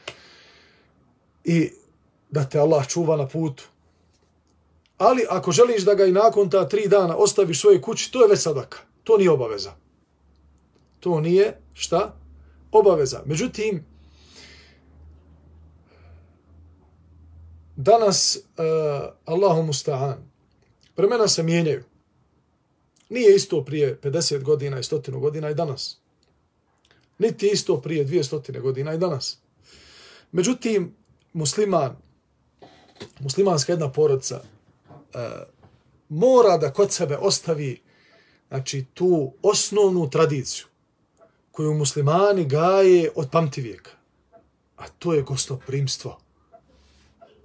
I 1.45 1.71
da 2.33 2.45
te 2.45 2.59
Allah 2.59 2.89
čuva 2.89 3.17
na 3.17 3.29
putu. 3.29 3.65
Ali 4.99 5.27
ako 5.31 5.53
želiš 5.53 5.85
da 5.85 5.95
ga 5.95 6.05
i 6.05 6.13
nakon 6.13 6.51
ta 6.51 6.69
tri 6.69 6.89
dana 6.89 7.17
ostaviš 7.17 7.61
svoje 7.61 7.81
kući, 7.81 8.13
to 8.13 8.23
je 8.23 8.29
već 8.29 8.41
sadaka. 8.41 8.79
To 9.05 9.19
nije 9.19 9.31
obaveza 9.31 9.83
to 11.03 11.21
nije 11.21 11.59
šta? 11.75 12.15
Obaveza. 12.73 13.23
Međutim, 13.27 13.85
danas 17.77 18.37
uh, 18.37 18.65
Allahu 19.25 19.63
musta'an 19.63 20.17
vremena 20.97 21.29
se 21.29 21.43
mijenjaju. 21.43 21.85
Nije 23.09 23.35
isto 23.35 23.65
prije 23.65 23.99
50 24.03 24.43
godina 24.43 24.79
i 24.79 24.83
100 24.83 25.19
godina 25.21 25.51
i 25.51 25.55
danas. 25.55 25.99
Niti 27.19 27.51
isto 27.53 27.81
prije 27.81 28.07
200 28.07 28.61
godina 28.61 28.95
i 28.95 28.99
danas. 28.99 29.39
Međutim, 30.33 30.95
musliman, 31.33 31.97
muslimanska 33.21 33.73
jedna 33.73 33.93
porodica 33.93 34.41
e, 35.15 35.19
mora 36.09 36.57
da 36.59 36.73
kod 36.73 36.93
sebe 36.93 37.17
ostavi 37.17 37.81
znači, 38.49 38.85
tu 38.95 39.33
osnovnu 39.43 40.11
tradiciju 40.11 40.67
koju 41.51 41.75
muslimani 41.75 42.45
gaje 42.45 43.11
od 43.15 43.31
pamti 43.31 43.61
vijeka. 43.61 43.91
A 44.77 44.89
to 44.99 45.15
je 45.15 45.23
gostoprimstvo. 45.23 46.19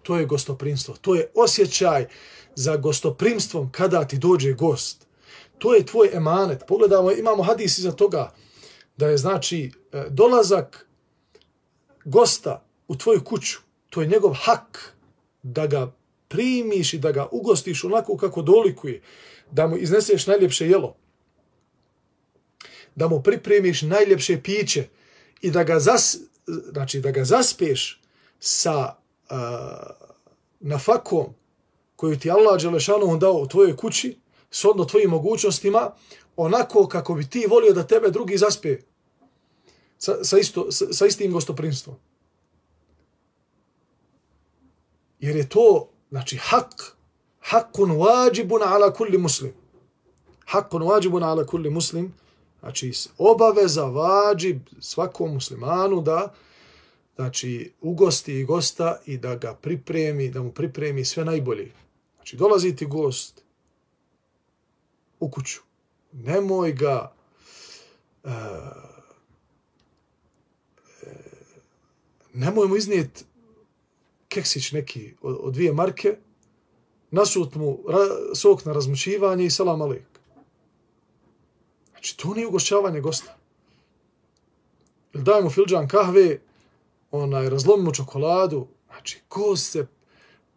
To 0.03 0.17
je 0.17 0.25
gostoprimstvo. 0.25 0.95
To 1.01 1.15
je 1.15 1.31
osjećaj 1.35 2.07
za 2.55 2.77
gostoprimstvom 2.77 3.71
kada 3.71 4.07
ti 4.07 4.17
dođe 4.17 4.53
gost. 4.53 5.07
To 5.57 5.75
je 5.75 5.85
tvoj 5.85 6.09
emanet. 6.13 6.63
Pogledamo, 6.67 7.11
imamo 7.11 7.43
hadis 7.43 7.77
iza 7.77 7.91
toga 7.91 8.33
da 8.97 9.07
je 9.07 9.17
znači 9.17 9.71
e, 9.91 10.05
dolazak 10.09 10.87
gosta 12.05 12.63
u 12.87 12.95
tvoju 12.95 13.23
kuću. 13.23 13.59
To 13.89 14.01
je 14.01 14.07
njegov 14.07 14.33
hak 14.33 14.96
da 15.53 15.67
ga 15.67 15.91
primiš 16.27 16.93
i 16.93 16.99
da 16.99 17.11
ga 17.11 17.27
ugostiš 17.31 17.83
onako 17.83 18.17
kako 18.17 18.41
dolikuje. 18.41 19.01
Da 19.51 19.67
mu 19.67 19.77
izneseš 19.77 20.27
najljepše 20.27 20.69
jelo 20.69 20.95
da 22.97 23.07
mu 23.07 23.21
pripremiš 23.23 23.81
najljepše 23.81 24.41
piće 24.43 24.87
i 25.41 25.51
da 25.51 25.63
ga, 25.63 25.79
zas, 25.79 26.17
znači, 26.71 27.01
da 27.01 27.11
ga 27.11 27.23
zaspeš 27.23 28.01
sa 28.39 28.95
uh, 29.29 29.37
nafakom 30.59 31.25
koju 31.95 32.19
ti 32.19 32.31
Allah 32.31 32.61
Đelešanu 32.61 33.17
dao 33.17 33.33
u 33.33 33.47
tvojoj 33.47 33.75
kući, 33.77 34.17
shodno 34.51 34.85
tvojim 34.85 35.09
mogućnostima, 35.09 35.91
onako 36.35 36.87
kako 36.87 37.13
bi 37.13 37.29
ti 37.29 37.45
volio 37.49 37.73
da 37.73 37.87
tebe 37.87 38.09
drugi 38.09 38.37
zaspe 38.37 38.77
sa, 39.97 40.23
sa, 40.23 40.37
isto, 40.37 40.71
sa, 40.71 40.85
sa 40.93 41.05
istim 41.05 41.31
gostoprinstvom. 41.31 41.95
Jer 45.19 45.35
je 45.35 45.49
to, 45.49 45.89
znači, 46.09 46.37
hak, 46.37 46.95
hakun 47.39 47.91
wajibun 47.91 48.61
ala 48.65 48.93
kulli 48.93 49.17
muslim. 49.17 49.53
Hakun 50.45 50.81
wajibun 50.81 51.23
ala 51.23 51.45
kulli 51.45 51.69
muslim, 51.69 52.13
Znači, 52.59 52.91
obaveza 53.17 53.83
vađib 53.85 54.59
svakom 54.79 55.33
muslimanu 55.33 56.01
da 56.01 56.33
znači, 57.15 57.71
ugosti 57.81 58.39
i 58.39 58.43
gosta 58.43 58.99
i 59.05 59.17
da 59.17 59.35
ga 59.35 59.53
pripremi, 59.53 60.29
da 60.29 60.41
mu 60.41 60.51
pripremi 60.51 61.05
sve 61.05 61.25
najbolje. 61.25 61.71
Znači, 62.15 62.35
dolazi 62.35 62.75
ti 62.75 62.85
gost 62.85 63.43
u 65.19 65.29
kuću. 65.29 65.61
Nemoj 66.11 66.71
ga 66.71 67.13
uh, 68.23 68.31
nemoj 72.33 72.67
mu 72.67 72.75
iznijeti 72.75 73.23
keksić 74.37 74.71
neki 74.71 75.13
od, 75.21 75.37
od 75.41 75.53
dvije 75.53 75.73
marke, 75.73 76.17
nasut 77.11 77.55
mu 77.55 77.79
ra, 77.87 78.05
sok 78.35 78.65
na 78.65 78.73
razmučivanje 78.73 79.45
i 79.45 79.49
salam 79.49 79.81
alik. 79.81 80.19
Znači, 81.91 82.17
to 82.17 82.33
nije 82.33 82.47
ugošćavanje 82.47 83.01
gosta. 83.01 83.37
Ili 85.13 85.23
daj 85.23 85.41
mu 85.41 85.49
filđan 85.49 85.87
kahve, 85.87 86.39
onaj, 87.11 87.49
razlomi 87.49 87.83
mu 87.83 87.93
čokoladu. 87.93 88.67
Znači, 88.87 89.21
gost 89.29 89.71
se 89.71 89.87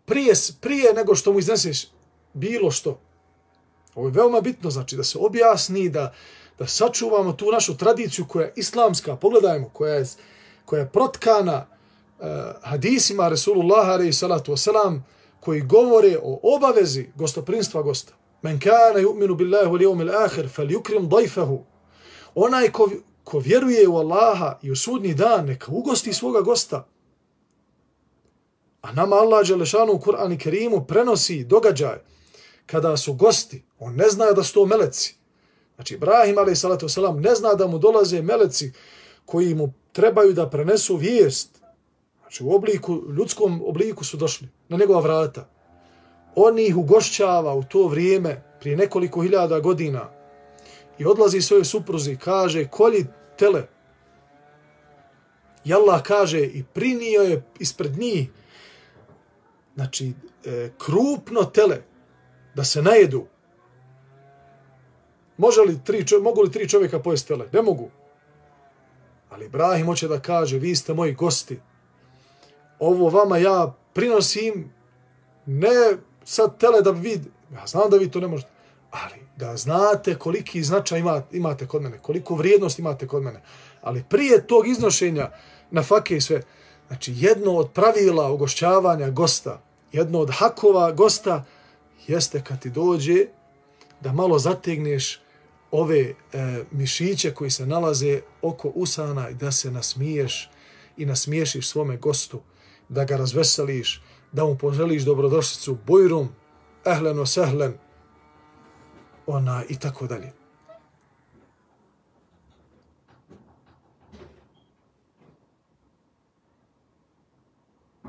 prije, 0.05 0.35
prije 0.61 0.93
nego 0.95 1.15
što 1.15 1.33
mu 1.33 1.39
izneseš 1.39 1.87
bilo 2.35 2.71
što, 2.71 2.99
Ovo 3.95 4.07
je 4.07 4.13
veoma 4.13 4.41
bitno, 4.41 4.71
znači 4.71 4.97
da 4.97 5.05
se 5.05 5.19
objasni, 5.19 5.89
da, 5.89 6.15
da 6.59 6.67
sačuvamo 6.67 7.33
tu 7.33 7.51
našu 7.53 7.77
tradiciju 7.77 8.25
koja 8.29 8.47
je 8.47 8.53
islamska, 8.57 9.17
pogledajmo, 9.17 9.69
koja 9.73 9.95
je, 9.95 10.07
koja 10.65 10.81
je 10.81 10.91
protkana 10.93 11.67
Eh, 12.23 12.53
hadisima 12.63 13.29
Resulullah 13.29 13.89
alaihi 13.89 14.13
salatu 14.13 14.53
wasalam, 14.53 15.03
koji 15.41 15.61
govore 15.61 16.19
o 16.23 16.41
obavezi 16.43 17.13
gostoprinstva 17.17 17.83
gosta. 17.83 18.13
Men 18.43 18.61
kana 18.61 19.01
yu'minu 19.01 19.35
billahi 19.35 19.67
wal 19.67 19.83
yawmil 19.83 20.11
akhir 20.25 20.49
falyukrim 20.49 21.09
dayfahu. 21.09 21.65
Onaj 22.35 22.71
ko, 22.71 22.91
ko 23.25 23.39
vjeruje 23.39 23.89
u 23.89 23.97
Allaha 23.97 24.59
i 24.63 24.71
u 24.71 24.77
sudnji 24.77 25.15
dan, 25.15 25.47
neka 25.47 25.73
ugosti 25.73 26.13
svoga 26.13 26.41
gosta. 26.41 26.87
A 28.83 28.93
nama 28.93 29.17
Allah 29.17 29.47
Đelešanu 29.47 29.93
u 29.93 30.01
Kur'an 30.01 30.33
i 30.33 30.39
Kerimu 30.39 30.85
prenosi 30.85 31.45
događaj 31.45 31.99
kada 32.67 32.97
su 32.97 33.15
gosti. 33.15 33.65
On 33.79 33.95
ne 33.97 34.09
zna 34.09 34.33
da 34.33 34.43
su 34.43 34.55
to 34.55 34.67
meleci. 34.67 35.17
Znači, 35.75 35.95
Ibrahim 35.95 36.39
a.s. 36.39 36.65
ne 37.19 37.35
zna 37.35 37.55
da 37.55 37.67
mu 37.67 37.79
dolaze 37.79 38.23
meleci 38.23 38.73
koji 39.25 39.55
mu 39.55 39.73
trebaju 39.93 40.33
da 40.33 40.51
prenesu 40.51 40.97
vijest. 40.97 41.60
Znači, 42.31 42.45
u 42.45 42.55
obliku, 42.55 43.03
ljudskom 43.17 43.63
obliku 43.67 44.05
su 44.05 44.17
došli 44.17 44.49
na 44.69 44.77
njegova 44.77 45.01
vrata. 45.01 45.49
On 46.35 46.59
ih 46.59 46.77
ugošćava 46.77 47.55
u 47.55 47.63
to 47.63 47.89
vrijeme, 47.89 48.43
prije 48.61 48.77
nekoliko 48.77 49.23
hiljada 49.23 49.61
godina, 49.61 50.11
i 50.99 51.07
odlazi 51.07 51.41
svojoj 51.41 51.65
supruzi, 51.65 52.17
kaže, 52.17 52.69
kolji 52.69 53.07
tele. 53.39 53.67
I 55.65 55.75
Allah 55.75 56.03
kaže, 56.03 56.41
i 56.41 56.65
prinio 56.75 57.23
je 57.23 57.43
ispred 57.59 57.99
njih, 57.99 58.29
znači, 59.75 60.13
e, 60.45 60.71
krupno 60.79 61.45
tele, 61.45 61.83
da 62.55 62.65
se 62.65 62.83
najedu. 62.83 63.27
Može 65.37 65.61
li 65.61 65.81
tri, 65.85 66.05
mogu 66.23 66.43
li 66.43 66.53
tri 66.53 66.69
čovjeka 66.69 66.99
pojesti 66.99 67.29
tele? 67.29 67.49
Ne 67.53 67.63
mogu. 67.63 67.91
Ali 69.31 69.47
Ibrahim 69.47 69.87
hoće 69.87 70.09
da 70.09 70.21
kaže, 70.21 70.59
vi 70.59 70.77
ste 70.77 70.95
moji 70.95 71.13
gosti. 71.13 71.61
Ovo 72.81 73.09
vama 73.09 73.39
ja 73.39 73.75
prinosim, 73.93 74.73
ne 75.47 75.69
sad 76.25 76.59
tele 76.59 76.83
da 76.83 76.91
vi, 76.91 77.01
vid, 77.01 77.27
ja 77.55 77.67
znam 77.67 77.91
da 77.91 77.97
vi 77.97 78.11
to 78.11 78.21
ne 78.21 78.29
možete, 78.29 78.51
ali 78.91 79.15
da 79.37 79.57
znate 79.57 80.15
koliki 80.15 80.63
značaj 80.63 80.99
ima, 80.99 81.23
imate 81.33 81.67
kod 81.67 81.83
mene, 81.83 81.99
koliko 81.99 82.35
vrijednost 82.35 82.79
imate 82.79 83.07
kod 83.07 83.23
mene. 83.23 83.43
Ali 83.83 84.05
prije 84.09 84.47
tog 84.47 84.69
iznošenja 84.69 85.31
na 85.71 85.83
fake 85.83 86.17
i 86.17 86.21
sve, 86.21 86.43
znači 86.89 87.15
jedno 87.17 87.57
od 87.57 87.71
pravila 87.71 88.33
ugošćavanja 88.33 89.11
gosta, 89.11 89.63
jedno 89.93 90.19
od 90.19 90.31
hakova 90.33 90.93
gosta, 90.93 91.45
jeste 92.07 92.43
kad 92.45 92.63
ti 92.63 92.71
dođe 92.71 93.27
da 94.01 94.13
malo 94.13 94.39
zategneš 94.39 95.21
ove 95.71 96.01
e, 96.01 96.15
mišiće 96.71 97.35
koji 97.35 97.51
se 97.51 97.67
nalaze 97.67 98.21
oko 98.43 98.69
usana 98.69 99.31
i 99.31 99.35
da 99.35 99.53
se 99.53 99.71
nasmiješ 99.71 100.51
i 100.97 101.07
nasmiješiš 101.07 101.69
svome 101.69 101.97
gostu, 101.97 102.41
da 102.91 103.05
ga 103.05 103.17
razveseliš, 103.17 104.03
da 104.33 104.45
mu 104.45 104.59
poželiš 104.59 105.03
dobrodošlicu, 105.03 105.79
bujrum, 105.87 106.29
ehlen 106.85 107.19
o 107.19 107.27
sehlen, 107.27 107.75
ona 109.27 109.65
i 109.69 109.79
tako 109.79 110.07
dalje. 110.07 110.33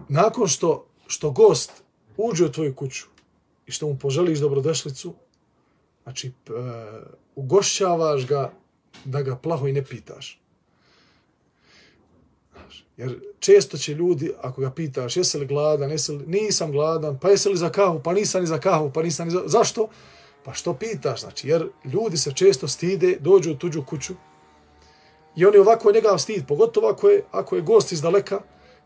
Nakon 0.10 0.48
što, 0.48 0.88
što 1.08 1.32
gost 1.32 1.84
uđe 2.18 2.46
u 2.46 2.52
tvoju 2.52 2.76
kuću 2.76 3.06
i 3.68 3.72
što 3.72 3.88
mu 3.88 3.98
poželiš 3.98 4.40
dobrodošlicu, 4.40 5.14
znači 6.04 6.28
e, 6.28 6.32
ugošćavaš 7.36 8.28
ga 8.28 8.52
da 9.06 9.22
ga 9.22 9.36
plaho 9.36 9.68
i 9.68 9.74
ne 9.74 9.86
pitaš. 9.86 10.42
Jer 12.98 13.20
često 13.40 13.78
će 13.78 13.94
ljudi, 13.94 14.32
ako 14.42 14.62
ga 14.62 14.72
pitaš, 14.72 15.18
jesi 15.18 15.38
li 15.38 15.46
gladan, 15.46 15.92
jesi 15.92 16.12
li, 16.12 16.26
nisam 16.28 16.72
gladan, 16.72 17.20
pa 17.20 17.30
jesi 17.30 17.50
li 17.50 17.58
za 17.58 17.70
kahu, 17.70 18.02
pa 18.04 18.14
nisam 18.14 18.42
ni 18.42 18.48
za 18.48 18.60
kahu, 18.60 18.92
pa 18.94 19.04
nisam 19.04 19.28
ni 19.28 19.32
za... 19.32 19.42
Zašto? 19.46 19.88
Pa 20.44 20.54
što 20.54 20.74
pitaš? 20.74 21.22
Znači, 21.22 21.48
jer 21.48 21.68
ljudi 21.86 22.18
se 22.18 22.34
često 22.34 22.68
stide, 22.68 23.18
dođu 23.20 23.52
u 23.52 23.56
tuđu 23.56 23.84
kuću 23.84 24.14
i 25.36 25.46
oni 25.46 25.58
ovako 25.58 25.92
njega 25.92 26.18
stid, 26.18 26.48
pogotovo 26.48 26.90
ako 26.90 27.10
je, 27.10 27.24
ako 27.32 27.56
je 27.56 27.62
gost 27.62 27.92
iz 27.92 28.02
daleka, 28.02 28.42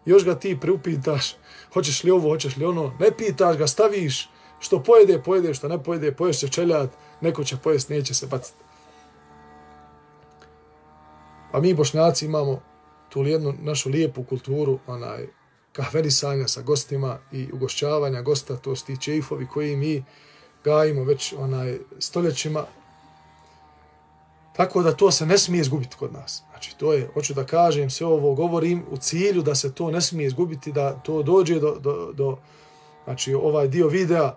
još 0.05 0.25
ga 0.25 0.39
ti 0.39 0.57
priupitaš, 0.61 1.35
hoćeš 1.73 2.03
li 2.03 2.11
ovo, 2.11 2.29
hoćeš 2.29 2.57
li 2.57 2.65
ono, 2.65 2.93
ne 2.99 3.11
pitaš 3.17 3.57
ga, 3.57 3.67
staviš, 3.67 4.29
što 4.59 4.83
pojede, 4.83 5.21
pojede, 5.23 5.53
što 5.53 5.67
ne 5.67 5.83
pojede, 5.83 6.11
poješ 6.11 6.39
će 6.39 6.47
čeljat, 6.47 6.89
neko 7.21 7.43
će 7.43 7.57
pojest, 7.57 7.89
neće 7.89 8.13
se 8.13 8.27
baciti. 8.27 8.57
A 11.47 11.51
pa 11.51 11.61
mi 11.61 11.73
bošnjaci 11.73 12.25
imamo 12.25 12.61
tu 13.15 13.23
jednu 13.23 13.53
našu 13.61 13.89
lijepu 13.89 14.23
kulturu, 14.23 14.79
onaj, 14.87 15.27
kahverisanja 15.71 16.47
sa 16.47 16.61
gostima 16.61 17.17
i 17.31 17.47
ugošćavanja 17.53 18.21
gosta, 18.21 18.57
to 18.57 18.75
su 18.75 18.85
ti 18.85 18.97
čeifovi 19.01 19.47
koji 19.47 19.75
mi 19.75 20.03
gajimo 20.63 21.03
već 21.03 21.33
onaj 21.37 21.77
stoljećima. 21.99 22.65
Tako 24.55 24.83
da 24.83 24.91
to 24.91 25.11
se 25.11 25.25
ne 25.25 25.37
smije 25.37 25.61
izgubiti 25.61 25.95
kod 25.95 26.13
nas. 26.13 26.43
Znači, 26.51 26.77
to 26.77 26.93
je, 26.93 27.07
hoću 27.13 27.33
da 27.33 27.45
kažem, 27.45 27.89
sve 27.89 28.07
ovo 28.07 28.33
govorim 28.33 28.83
u 28.91 28.97
cilju 28.97 29.41
da 29.41 29.55
se 29.55 29.73
to 29.73 29.91
ne 29.91 30.01
smije 30.01 30.27
izgubiti, 30.27 30.71
da 30.71 30.93
to 30.93 31.23
dođe 31.23 31.59
do, 31.59 31.75
do, 31.79 32.11
do 32.13 32.37
znači, 33.03 33.33
ovaj 33.33 33.67
dio 33.67 33.87
videa, 33.87 34.35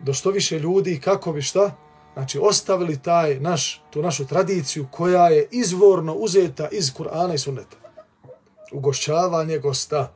do 0.00 0.14
što 0.14 0.30
više 0.30 0.58
ljudi, 0.58 1.00
kako 1.00 1.32
bi 1.32 1.42
šta, 1.42 1.76
znači 2.14 2.38
ostavili 2.42 3.02
taj 3.02 3.40
naš, 3.40 3.82
tu 3.90 4.02
našu 4.02 4.26
tradiciju 4.26 4.86
koja 4.90 5.28
je 5.28 5.48
izvorno 5.50 6.14
uzeta 6.14 6.68
iz 6.68 6.94
Kur'ana 6.94 7.34
i 7.34 7.38
Sunneta. 7.38 7.87
Ugošćavanje 8.72 9.58
gosta. 9.58 10.12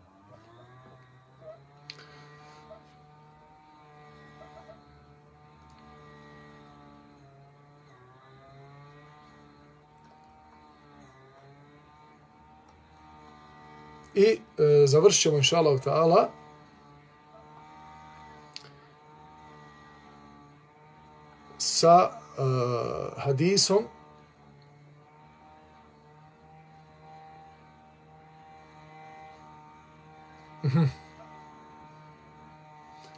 I 14.15 14.25
e, 14.25 14.87
završit 14.87 15.23
ćemo, 15.23 15.37
inša 15.37 15.57
Allah, 15.57 15.81
ta'ala, 15.81 16.27
sa 21.59 22.11
e, 22.11 22.43
hadisom 23.17 23.85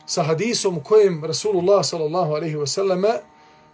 sa 0.07 0.23
hadisom 0.23 0.79
u 0.79 0.83
kojem 0.83 1.25
Rasulullah 1.25 1.85
sallallahu 1.85 2.33
alaihi 2.33 2.57
wa 2.57 2.67
selleme 2.67 3.21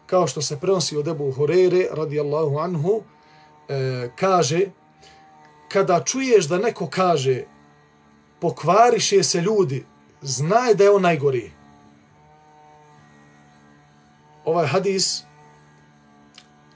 kao 0.07 0.27
što 0.27 0.43
se 0.43 0.61
prenosi 0.61 0.97
od 0.97 1.09
Ebu 1.09 1.33
Hurere 1.33 1.87
radijallahu 1.93 2.59
anhu 2.59 3.03
e, 3.69 4.11
kaže 4.17 4.61
kada 5.69 6.05
čuješ 6.05 6.49
da 6.49 6.59
neko 6.59 6.87
kaže 6.87 7.45
pokvariše 8.41 9.23
se 9.23 9.41
ljudi 9.41 9.85
znaj 10.23 10.75
da 10.75 10.85
je 10.85 10.91
on 10.91 11.03
najgori 11.03 11.51
ovaj 14.45 14.67
hadis 14.67 15.23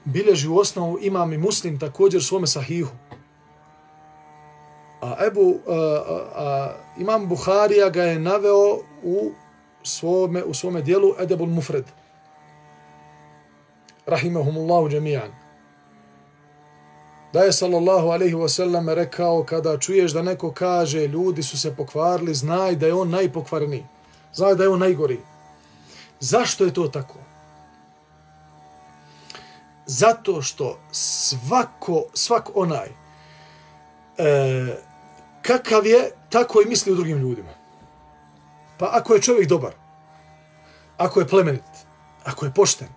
bilježi 0.05 0.47
u 0.47 0.57
osnovu 0.57 0.97
imam 1.01 1.33
i 1.33 1.37
muslim 1.37 1.79
također 1.79 2.23
svome 2.23 2.47
sahihu. 2.47 2.91
A 5.05 5.25
Ebu, 5.25 5.59
a, 5.67 5.71
a, 5.73 6.19
a, 6.35 6.73
imam 6.97 7.29
Buharija 7.29 7.89
ga 7.89 8.03
je 8.03 8.19
naveo 8.19 8.79
u 9.03 9.31
svome, 9.83 10.43
u 10.43 10.53
svome 10.53 10.81
dijelu 10.81 11.13
Edebul 11.19 11.47
Mufred. 11.47 11.85
Rahimahumullahu 14.05 14.89
džemijan. 14.89 15.31
Da 17.33 17.39
je 17.39 17.51
sallallahu 17.51 18.07
alaihi 18.07 18.35
wa 18.35 18.49
sallam 18.49 18.89
rekao 18.89 19.43
kada 19.43 19.77
čuješ 19.77 20.11
da 20.11 20.21
neko 20.21 20.51
kaže 20.51 21.07
ljudi 21.07 21.43
su 21.43 21.59
se 21.59 21.75
pokvarili, 21.75 22.33
znaj 22.33 22.75
da 22.75 22.87
je 22.87 22.93
on 22.93 23.09
najpokvarniji. 23.09 23.85
Znaj 24.33 24.55
da 24.55 24.63
je 24.63 24.69
on 24.69 24.79
najgori. 24.79 25.19
Zašto 26.19 26.65
je 26.65 26.73
to 26.73 26.87
tako? 26.87 27.15
Zato 29.85 30.41
što 30.41 30.79
svako, 30.91 32.03
svak 32.13 32.49
onaj 32.55 32.87
e, 34.17 34.77
kakav 35.47 35.85
je, 35.85 36.11
tako 36.29 36.61
i 36.61 36.65
misli 36.65 36.91
u 36.91 36.95
drugim 36.95 37.17
ljudima. 37.17 37.49
Pa 38.77 38.89
ako 38.91 39.13
je 39.13 39.21
čovjek 39.21 39.49
dobar, 39.49 39.73
ako 40.97 41.19
je 41.19 41.27
plemenit, 41.27 41.85
ako 42.23 42.45
je 42.45 42.53
pošten, 42.53 42.87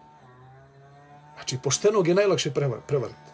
znači 1.35 1.59
poštenog 1.63 2.09
je 2.09 2.15
najlakše 2.15 2.53
prevariti. 2.87 3.29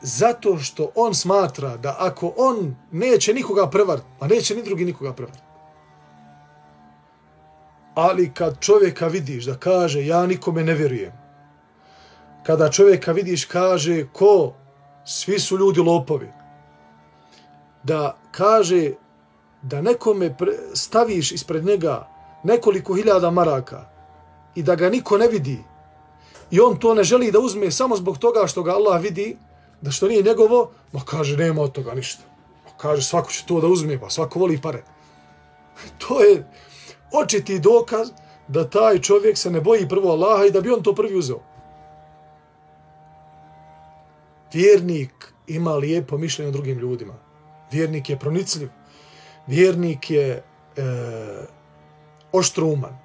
Zato 0.00 0.58
što 0.58 0.90
on 0.94 1.14
smatra 1.14 1.76
da 1.76 1.96
ako 1.98 2.32
on 2.36 2.76
neće 2.90 3.34
nikoga 3.34 3.70
prevariti, 3.70 4.06
pa 4.18 4.26
neće 4.26 4.54
ni 4.54 4.62
drugi 4.62 4.84
nikoga 4.84 5.12
prevariti. 5.12 5.42
Ali 7.94 8.34
kad 8.34 8.60
čovjeka 8.60 9.06
vidiš 9.06 9.44
da 9.44 9.56
kaže 9.56 10.06
ja 10.06 10.26
nikome 10.26 10.64
ne 10.64 10.74
vjerujem, 10.74 11.12
kada 12.42 12.70
čovjeka 12.70 13.12
vidiš 13.12 13.44
kaže 13.44 14.06
ko 14.12 14.54
svi 15.04 15.38
su 15.38 15.58
ljudi 15.58 15.80
lopovi, 15.80 16.41
da 17.82 18.16
kaže 18.30 18.92
da 19.62 19.82
nekome 19.82 20.36
staviš 20.74 21.32
ispred 21.32 21.64
njega 21.64 22.08
nekoliko 22.44 22.94
hiljada 22.94 23.30
maraka 23.30 23.84
i 24.54 24.62
da 24.62 24.74
ga 24.74 24.90
niko 24.90 25.18
ne 25.18 25.28
vidi 25.28 25.58
i 26.52 26.60
on 26.60 26.76
to 26.76 26.94
ne 26.94 27.04
želi 27.04 27.30
da 27.32 27.40
uzme 27.40 27.70
samo 27.70 27.96
zbog 27.96 28.18
toga 28.18 28.46
što 28.46 28.62
ga 28.62 28.72
Allah 28.72 29.02
vidi, 29.02 29.36
da 29.80 29.90
što 29.90 30.08
nije 30.08 30.22
njegovo, 30.22 30.70
ma 30.92 31.00
kaže 31.00 31.36
nema 31.36 31.62
od 31.62 31.72
toga 31.72 31.94
ništa. 31.94 32.22
Ma 32.64 32.70
kaže 32.76 33.02
svako 33.02 33.30
će 33.30 33.44
to 33.46 33.60
da 33.60 33.66
uzme, 33.66 34.00
pa 34.00 34.10
svako 34.10 34.38
voli 34.38 34.60
pare. 34.60 34.82
To 35.98 36.20
je 36.22 36.44
očiti 37.12 37.58
dokaz 37.58 38.08
da 38.48 38.70
taj 38.70 38.98
čovjek 38.98 39.38
se 39.38 39.50
ne 39.50 39.60
boji 39.60 39.88
prvo 39.88 40.12
Allaha 40.12 40.44
i 40.44 40.50
da 40.50 40.60
bi 40.60 40.70
on 40.70 40.82
to 40.82 40.94
prvi 40.94 41.16
uzeo. 41.16 41.40
Vjernik 44.52 45.32
ima 45.46 45.74
lijepo 45.74 46.18
mišljenje 46.18 46.48
o 46.48 46.52
drugim 46.52 46.78
ljudima. 46.78 47.14
Vjernik 47.72 48.10
je 48.10 48.18
pronicljiv. 48.18 48.68
Vjernik 49.46 50.10
je 50.10 50.28
e, 50.32 50.42
oštruman, 52.32 52.98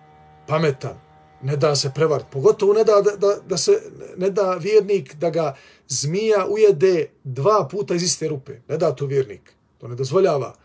pametan, 0.47 0.99
ne 1.41 1.55
da 1.57 1.75
se 1.75 1.91
prevar, 1.95 2.23
pogotovo 2.31 2.73
ne 2.73 2.83
da, 2.83 3.01
da, 3.01 3.35
da 3.47 3.57
se 3.57 3.81
ne 4.17 4.29
da 4.29 4.53
vjernik 4.53 5.15
da 5.15 5.29
ga 5.29 5.55
zmija 5.87 6.45
ujede 6.49 7.09
dva 7.23 7.67
puta 7.71 7.95
iz 7.95 8.03
iste 8.03 8.27
rupe. 8.27 8.59
Ne 8.67 8.77
da 8.77 8.95
to 8.95 9.05
vjernik. 9.05 9.53
To 9.77 9.87
ne 9.87 9.95
dozvoljava. 9.95 10.55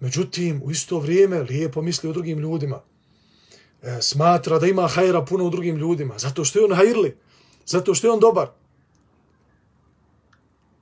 Međutim, 0.00 0.62
u 0.64 0.70
isto 0.70 0.98
vrijeme 0.98 1.42
lijepo 1.42 1.82
misli 1.82 2.10
o 2.10 2.12
drugim 2.12 2.38
ljudima. 2.38 2.80
E, 3.82 3.98
smatra 4.00 4.58
da 4.58 4.66
ima 4.66 4.88
hajra 4.88 5.24
puno 5.24 5.44
u 5.44 5.50
drugim 5.50 5.76
ljudima. 5.76 6.18
Zato 6.18 6.44
što 6.44 6.58
je 6.58 6.64
on 6.64 6.72
hajrli. 6.72 7.16
Zato 7.66 7.94
što 7.94 8.06
je 8.06 8.12
on 8.12 8.20
dobar. 8.20 8.48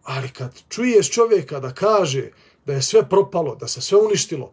Ali 0.05 0.29
kad 0.29 0.63
čuješ 0.69 1.11
čovjeka 1.11 1.61
da 1.61 1.75
kaže 1.75 2.31
da 2.67 2.73
je 2.73 2.83
sve 2.83 3.09
propalo, 3.09 3.57
da 3.57 3.69
se 3.69 3.81
sve 3.81 3.99
uništilo, 3.99 4.53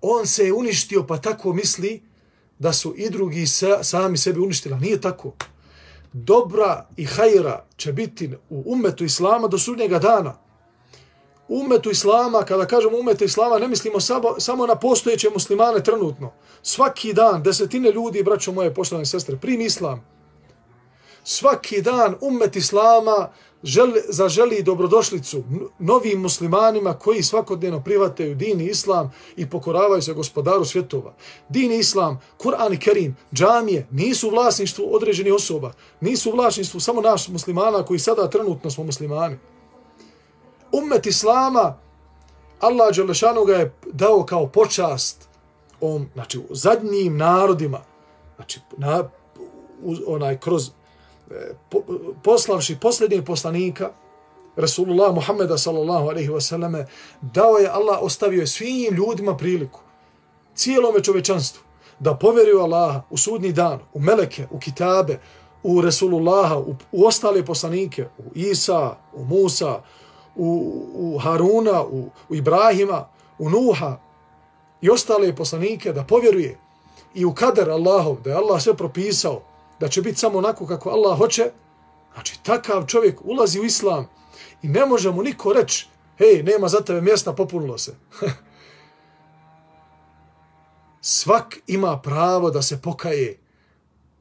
on 0.00 0.26
se 0.26 0.44
je 0.44 0.52
uništio 0.52 1.06
pa 1.06 1.18
tako 1.18 1.52
misli 1.52 2.02
da 2.58 2.72
su 2.72 2.94
i 2.96 3.10
drugi 3.10 3.46
sa, 3.46 3.84
sami 3.84 4.18
sebi 4.18 4.40
uništili. 4.40 4.76
Nije 4.76 5.00
tako. 5.00 5.32
Dobra 6.12 6.86
i 6.96 7.04
hajra 7.04 7.64
će 7.76 7.92
biti 7.92 8.30
u 8.50 8.62
umetu 8.66 9.04
Islama 9.04 9.48
do 9.48 9.58
sudnjega 9.58 9.98
dana. 9.98 10.38
U 11.48 11.60
umetu 11.60 11.90
Islama, 11.90 12.42
kada 12.42 12.66
kažemo 12.66 12.98
umetu 12.98 13.24
Islama, 13.24 13.58
ne 13.58 13.68
mislimo 13.68 14.00
samo, 14.00 14.34
samo 14.38 14.66
na 14.66 14.74
postojeće 14.74 15.30
muslimane 15.30 15.82
trenutno. 15.82 16.32
Svaki 16.62 17.12
dan, 17.12 17.42
desetine 17.42 17.92
ljudi, 17.92 18.22
braćo 18.22 18.52
moje 18.52 18.74
poštovane 18.74 19.06
sestre, 19.06 19.36
primi 19.36 19.64
Islam. 19.64 20.17
Svaki 21.30 21.82
dan 21.82 22.14
umet 22.20 22.56
Islama 22.56 23.28
želi, 23.62 24.00
zaželi 24.08 24.62
dobrodošlicu 24.62 25.42
novim 25.78 26.20
muslimanima 26.20 26.94
koji 26.94 27.22
svakodnevno 27.22 27.82
privataju 27.84 28.34
din 28.34 28.60
islam 28.60 29.12
i 29.36 29.50
pokoravaju 29.50 30.02
se 30.02 30.12
gospodaru 30.12 30.64
svjetova. 30.64 31.14
Din 31.48 31.72
islam, 31.72 32.20
Kur'an 32.38 32.74
i 32.74 32.80
Kerim, 32.80 33.16
džamije 33.34 33.86
nisu 33.90 34.28
u 34.28 34.30
vlasništvu 34.30 34.94
određenih 34.94 35.34
osoba, 35.34 35.72
nisu 36.00 36.30
u 36.30 36.32
vlasništvu 36.32 36.80
samo 36.80 37.00
naš 37.00 37.28
muslimana 37.28 37.84
koji 37.84 37.98
sada 37.98 38.30
trenutno 38.30 38.70
smo 38.70 38.84
muslimani. 38.84 39.38
Ummet 40.72 41.06
islama, 41.06 41.78
Allah 42.60 42.96
Đelešanu 42.96 43.44
ga 43.44 43.54
je 43.54 43.74
dao 43.92 44.24
kao 44.26 44.46
počast 44.46 45.28
on, 45.80 46.08
znači, 46.14 46.38
u 46.38 46.54
zadnjim 46.54 47.16
narodima, 47.16 47.80
znači, 48.36 48.60
na, 48.76 49.08
onaj, 50.06 50.38
kroz 50.38 50.70
poslavši 52.22 52.76
posljednjeg 52.80 53.24
poslanika, 53.24 53.90
Rasulullah 54.56 55.14
Muhammeda 55.14 55.58
sallallahu 55.58 56.08
alaihi 56.08 56.28
wa 56.28 56.40
sallame, 56.40 56.86
dao 57.20 57.58
je 57.58 57.68
Allah, 57.68 57.98
ostavio 58.02 58.40
je 58.40 58.46
svim 58.46 58.94
ljudima 58.94 59.36
priliku, 59.36 59.80
cijelome 60.54 61.02
čovečanstvu, 61.02 61.62
da 61.98 62.14
povjeruju 62.14 62.60
Allaha 62.60 63.02
u 63.10 63.16
sudni 63.16 63.52
dan, 63.52 63.78
u 63.92 64.00
meleke, 64.00 64.46
u 64.50 64.58
kitabe, 64.58 65.20
u 65.62 65.80
Rasulullaha, 65.80 66.58
u, 66.58 66.74
u 66.92 67.06
ostale 67.06 67.44
poslanike, 67.44 68.08
u 68.18 68.22
Isa, 68.34 68.96
u 69.12 69.24
Musa, 69.24 69.82
u, 70.36 70.82
u 70.94 71.18
Haruna, 71.18 71.82
u, 71.82 72.10
u 72.28 72.34
Ibrahima, 72.34 73.08
u 73.38 73.50
Nuha 73.50 73.98
i 74.80 74.90
ostale 74.90 75.36
poslanike 75.36 75.92
da 75.92 76.04
povjeruje 76.04 76.58
i 77.14 77.24
u 77.24 77.34
kader 77.34 77.70
Allahov, 77.70 78.20
da 78.24 78.30
je 78.30 78.36
Allah 78.36 78.62
sve 78.62 78.74
propisao, 78.74 79.42
da 79.80 79.88
će 79.88 80.02
biti 80.02 80.18
samo 80.18 80.38
onako 80.38 80.66
kako 80.66 80.90
Allah 80.90 81.18
hoće, 81.18 81.50
znači 82.12 82.42
takav 82.42 82.86
čovjek 82.86 83.20
ulazi 83.24 83.60
u 83.60 83.64
islam 83.64 84.08
i 84.62 84.68
ne 84.68 84.86
može 84.86 85.10
mu 85.10 85.22
niko 85.22 85.52
reći, 85.52 85.88
hej, 86.18 86.42
nema 86.42 86.68
za 86.68 86.80
tebe 86.80 87.00
mjesta, 87.00 87.32
popunilo 87.32 87.78
se. 87.78 87.94
svak 91.00 91.58
ima 91.66 91.98
pravo 91.98 92.50
da 92.50 92.62
se 92.62 92.82
pokaje 92.82 93.38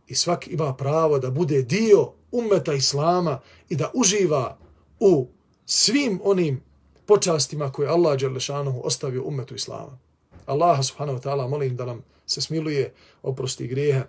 i 0.07 0.15
svak 0.15 0.47
ima 0.47 0.73
pravo 0.73 1.19
da 1.19 1.31
bude 1.31 1.61
dio 1.61 2.11
ummeta 2.31 2.73
islama 2.73 3.39
i 3.69 3.75
da 3.75 3.91
uživa 3.93 4.57
u 4.99 5.27
svim 5.65 6.19
onim 6.23 6.63
počastima 7.05 7.71
koje 7.71 7.89
Allah 7.89 8.19
Đerlešanohu 8.19 8.81
ostavio 8.83 9.23
ummetu 9.23 9.55
islama. 9.55 9.99
Allah 10.45 10.85
subhanahu 10.85 11.19
wa 11.19 11.23
ta'ala 11.23 11.47
molim 11.47 11.75
da 11.75 11.85
nam 11.85 12.03
se 12.25 12.41
smiluje 12.41 12.93
oprosti 13.23 13.67
grijehe 13.67 14.03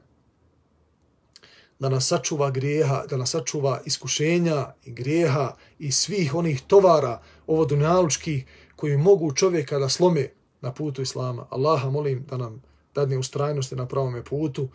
da 1.78 1.88
nas 1.88 2.06
sačuva 2.06 2.50
grijeha, 2.50 3.04
da 3.10 3.16
nas 3.16 3.30
sačuva 3.30 3.80
iskušenja 3.84 4.66
i 4.84 4.92
grijeha 4.92 5.54
i 5.78 5.92
svih 5.92 6.34
onih 6.34 6.60
tovara 6.60 7.20
ovo 7.46 7.64
dunjalučkih 7.64 8.44
koji 8.76 8.96
mogu 8.96 9.32
čovjeka 9.32 9.78
da 9.78 9.88
slome 9.88 10.28
na 10.60 10.72
putu 10.72 11.02
Islama. 11.02 11.46
Allaha 11.50 11.90
molim 11.90 12.24
da 12.30 12.36
nam 12.36 12.62
dadne 12.94 13.18
ustrajnosti 13.18 13.76
na 13.76 13.86
pravome 13.86 14.24
putu, 14.24 14.68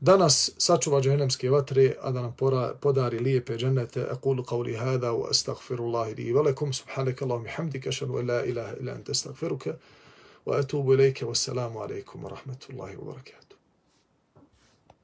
da 0.00 0.16
nas 0.16 0.50
sačuva 0.58 1.00
džahenemske 1.00 1.50
vatre, 1.50 1.94
a 2.00 2.10
da 2.10 2.22
nam 2.22 2.36
pora, 2.36 2.74
podari 2.80 3.18
lijepe 3.18 3.56
džennete. 3.56 4.06
Aqulu 4.10 4.44
qavli 4.44 4.76
hada 4.76 5.10
wa 5.10 5.30
astaghfirullahi 5.30 6.14
li 6.14 6.32
velekum. 6.32 6.72
Subhanaka 6.72 7.24
Allahum 7.24 7.46
i 7.46 7.50
hamdika 7.56 7.92
šanu 7.92 8.22
la 8.22 8.44
ilaha 8.44 8.76
ila 8.80 8.92
anta 8.92 9.12
astaghfiruka 9.12 9.76
wa 10.46 10.58
atubu 10.58 10.94
ilajke. 10.94 11.24
Wassalamu 11.24 11.82
alaikum 11.82 12.24
wa 12.24 12.30
rahmatullahi 12.30 12.96
wa 12.96 13.04
barakatuh. 13.04 13.47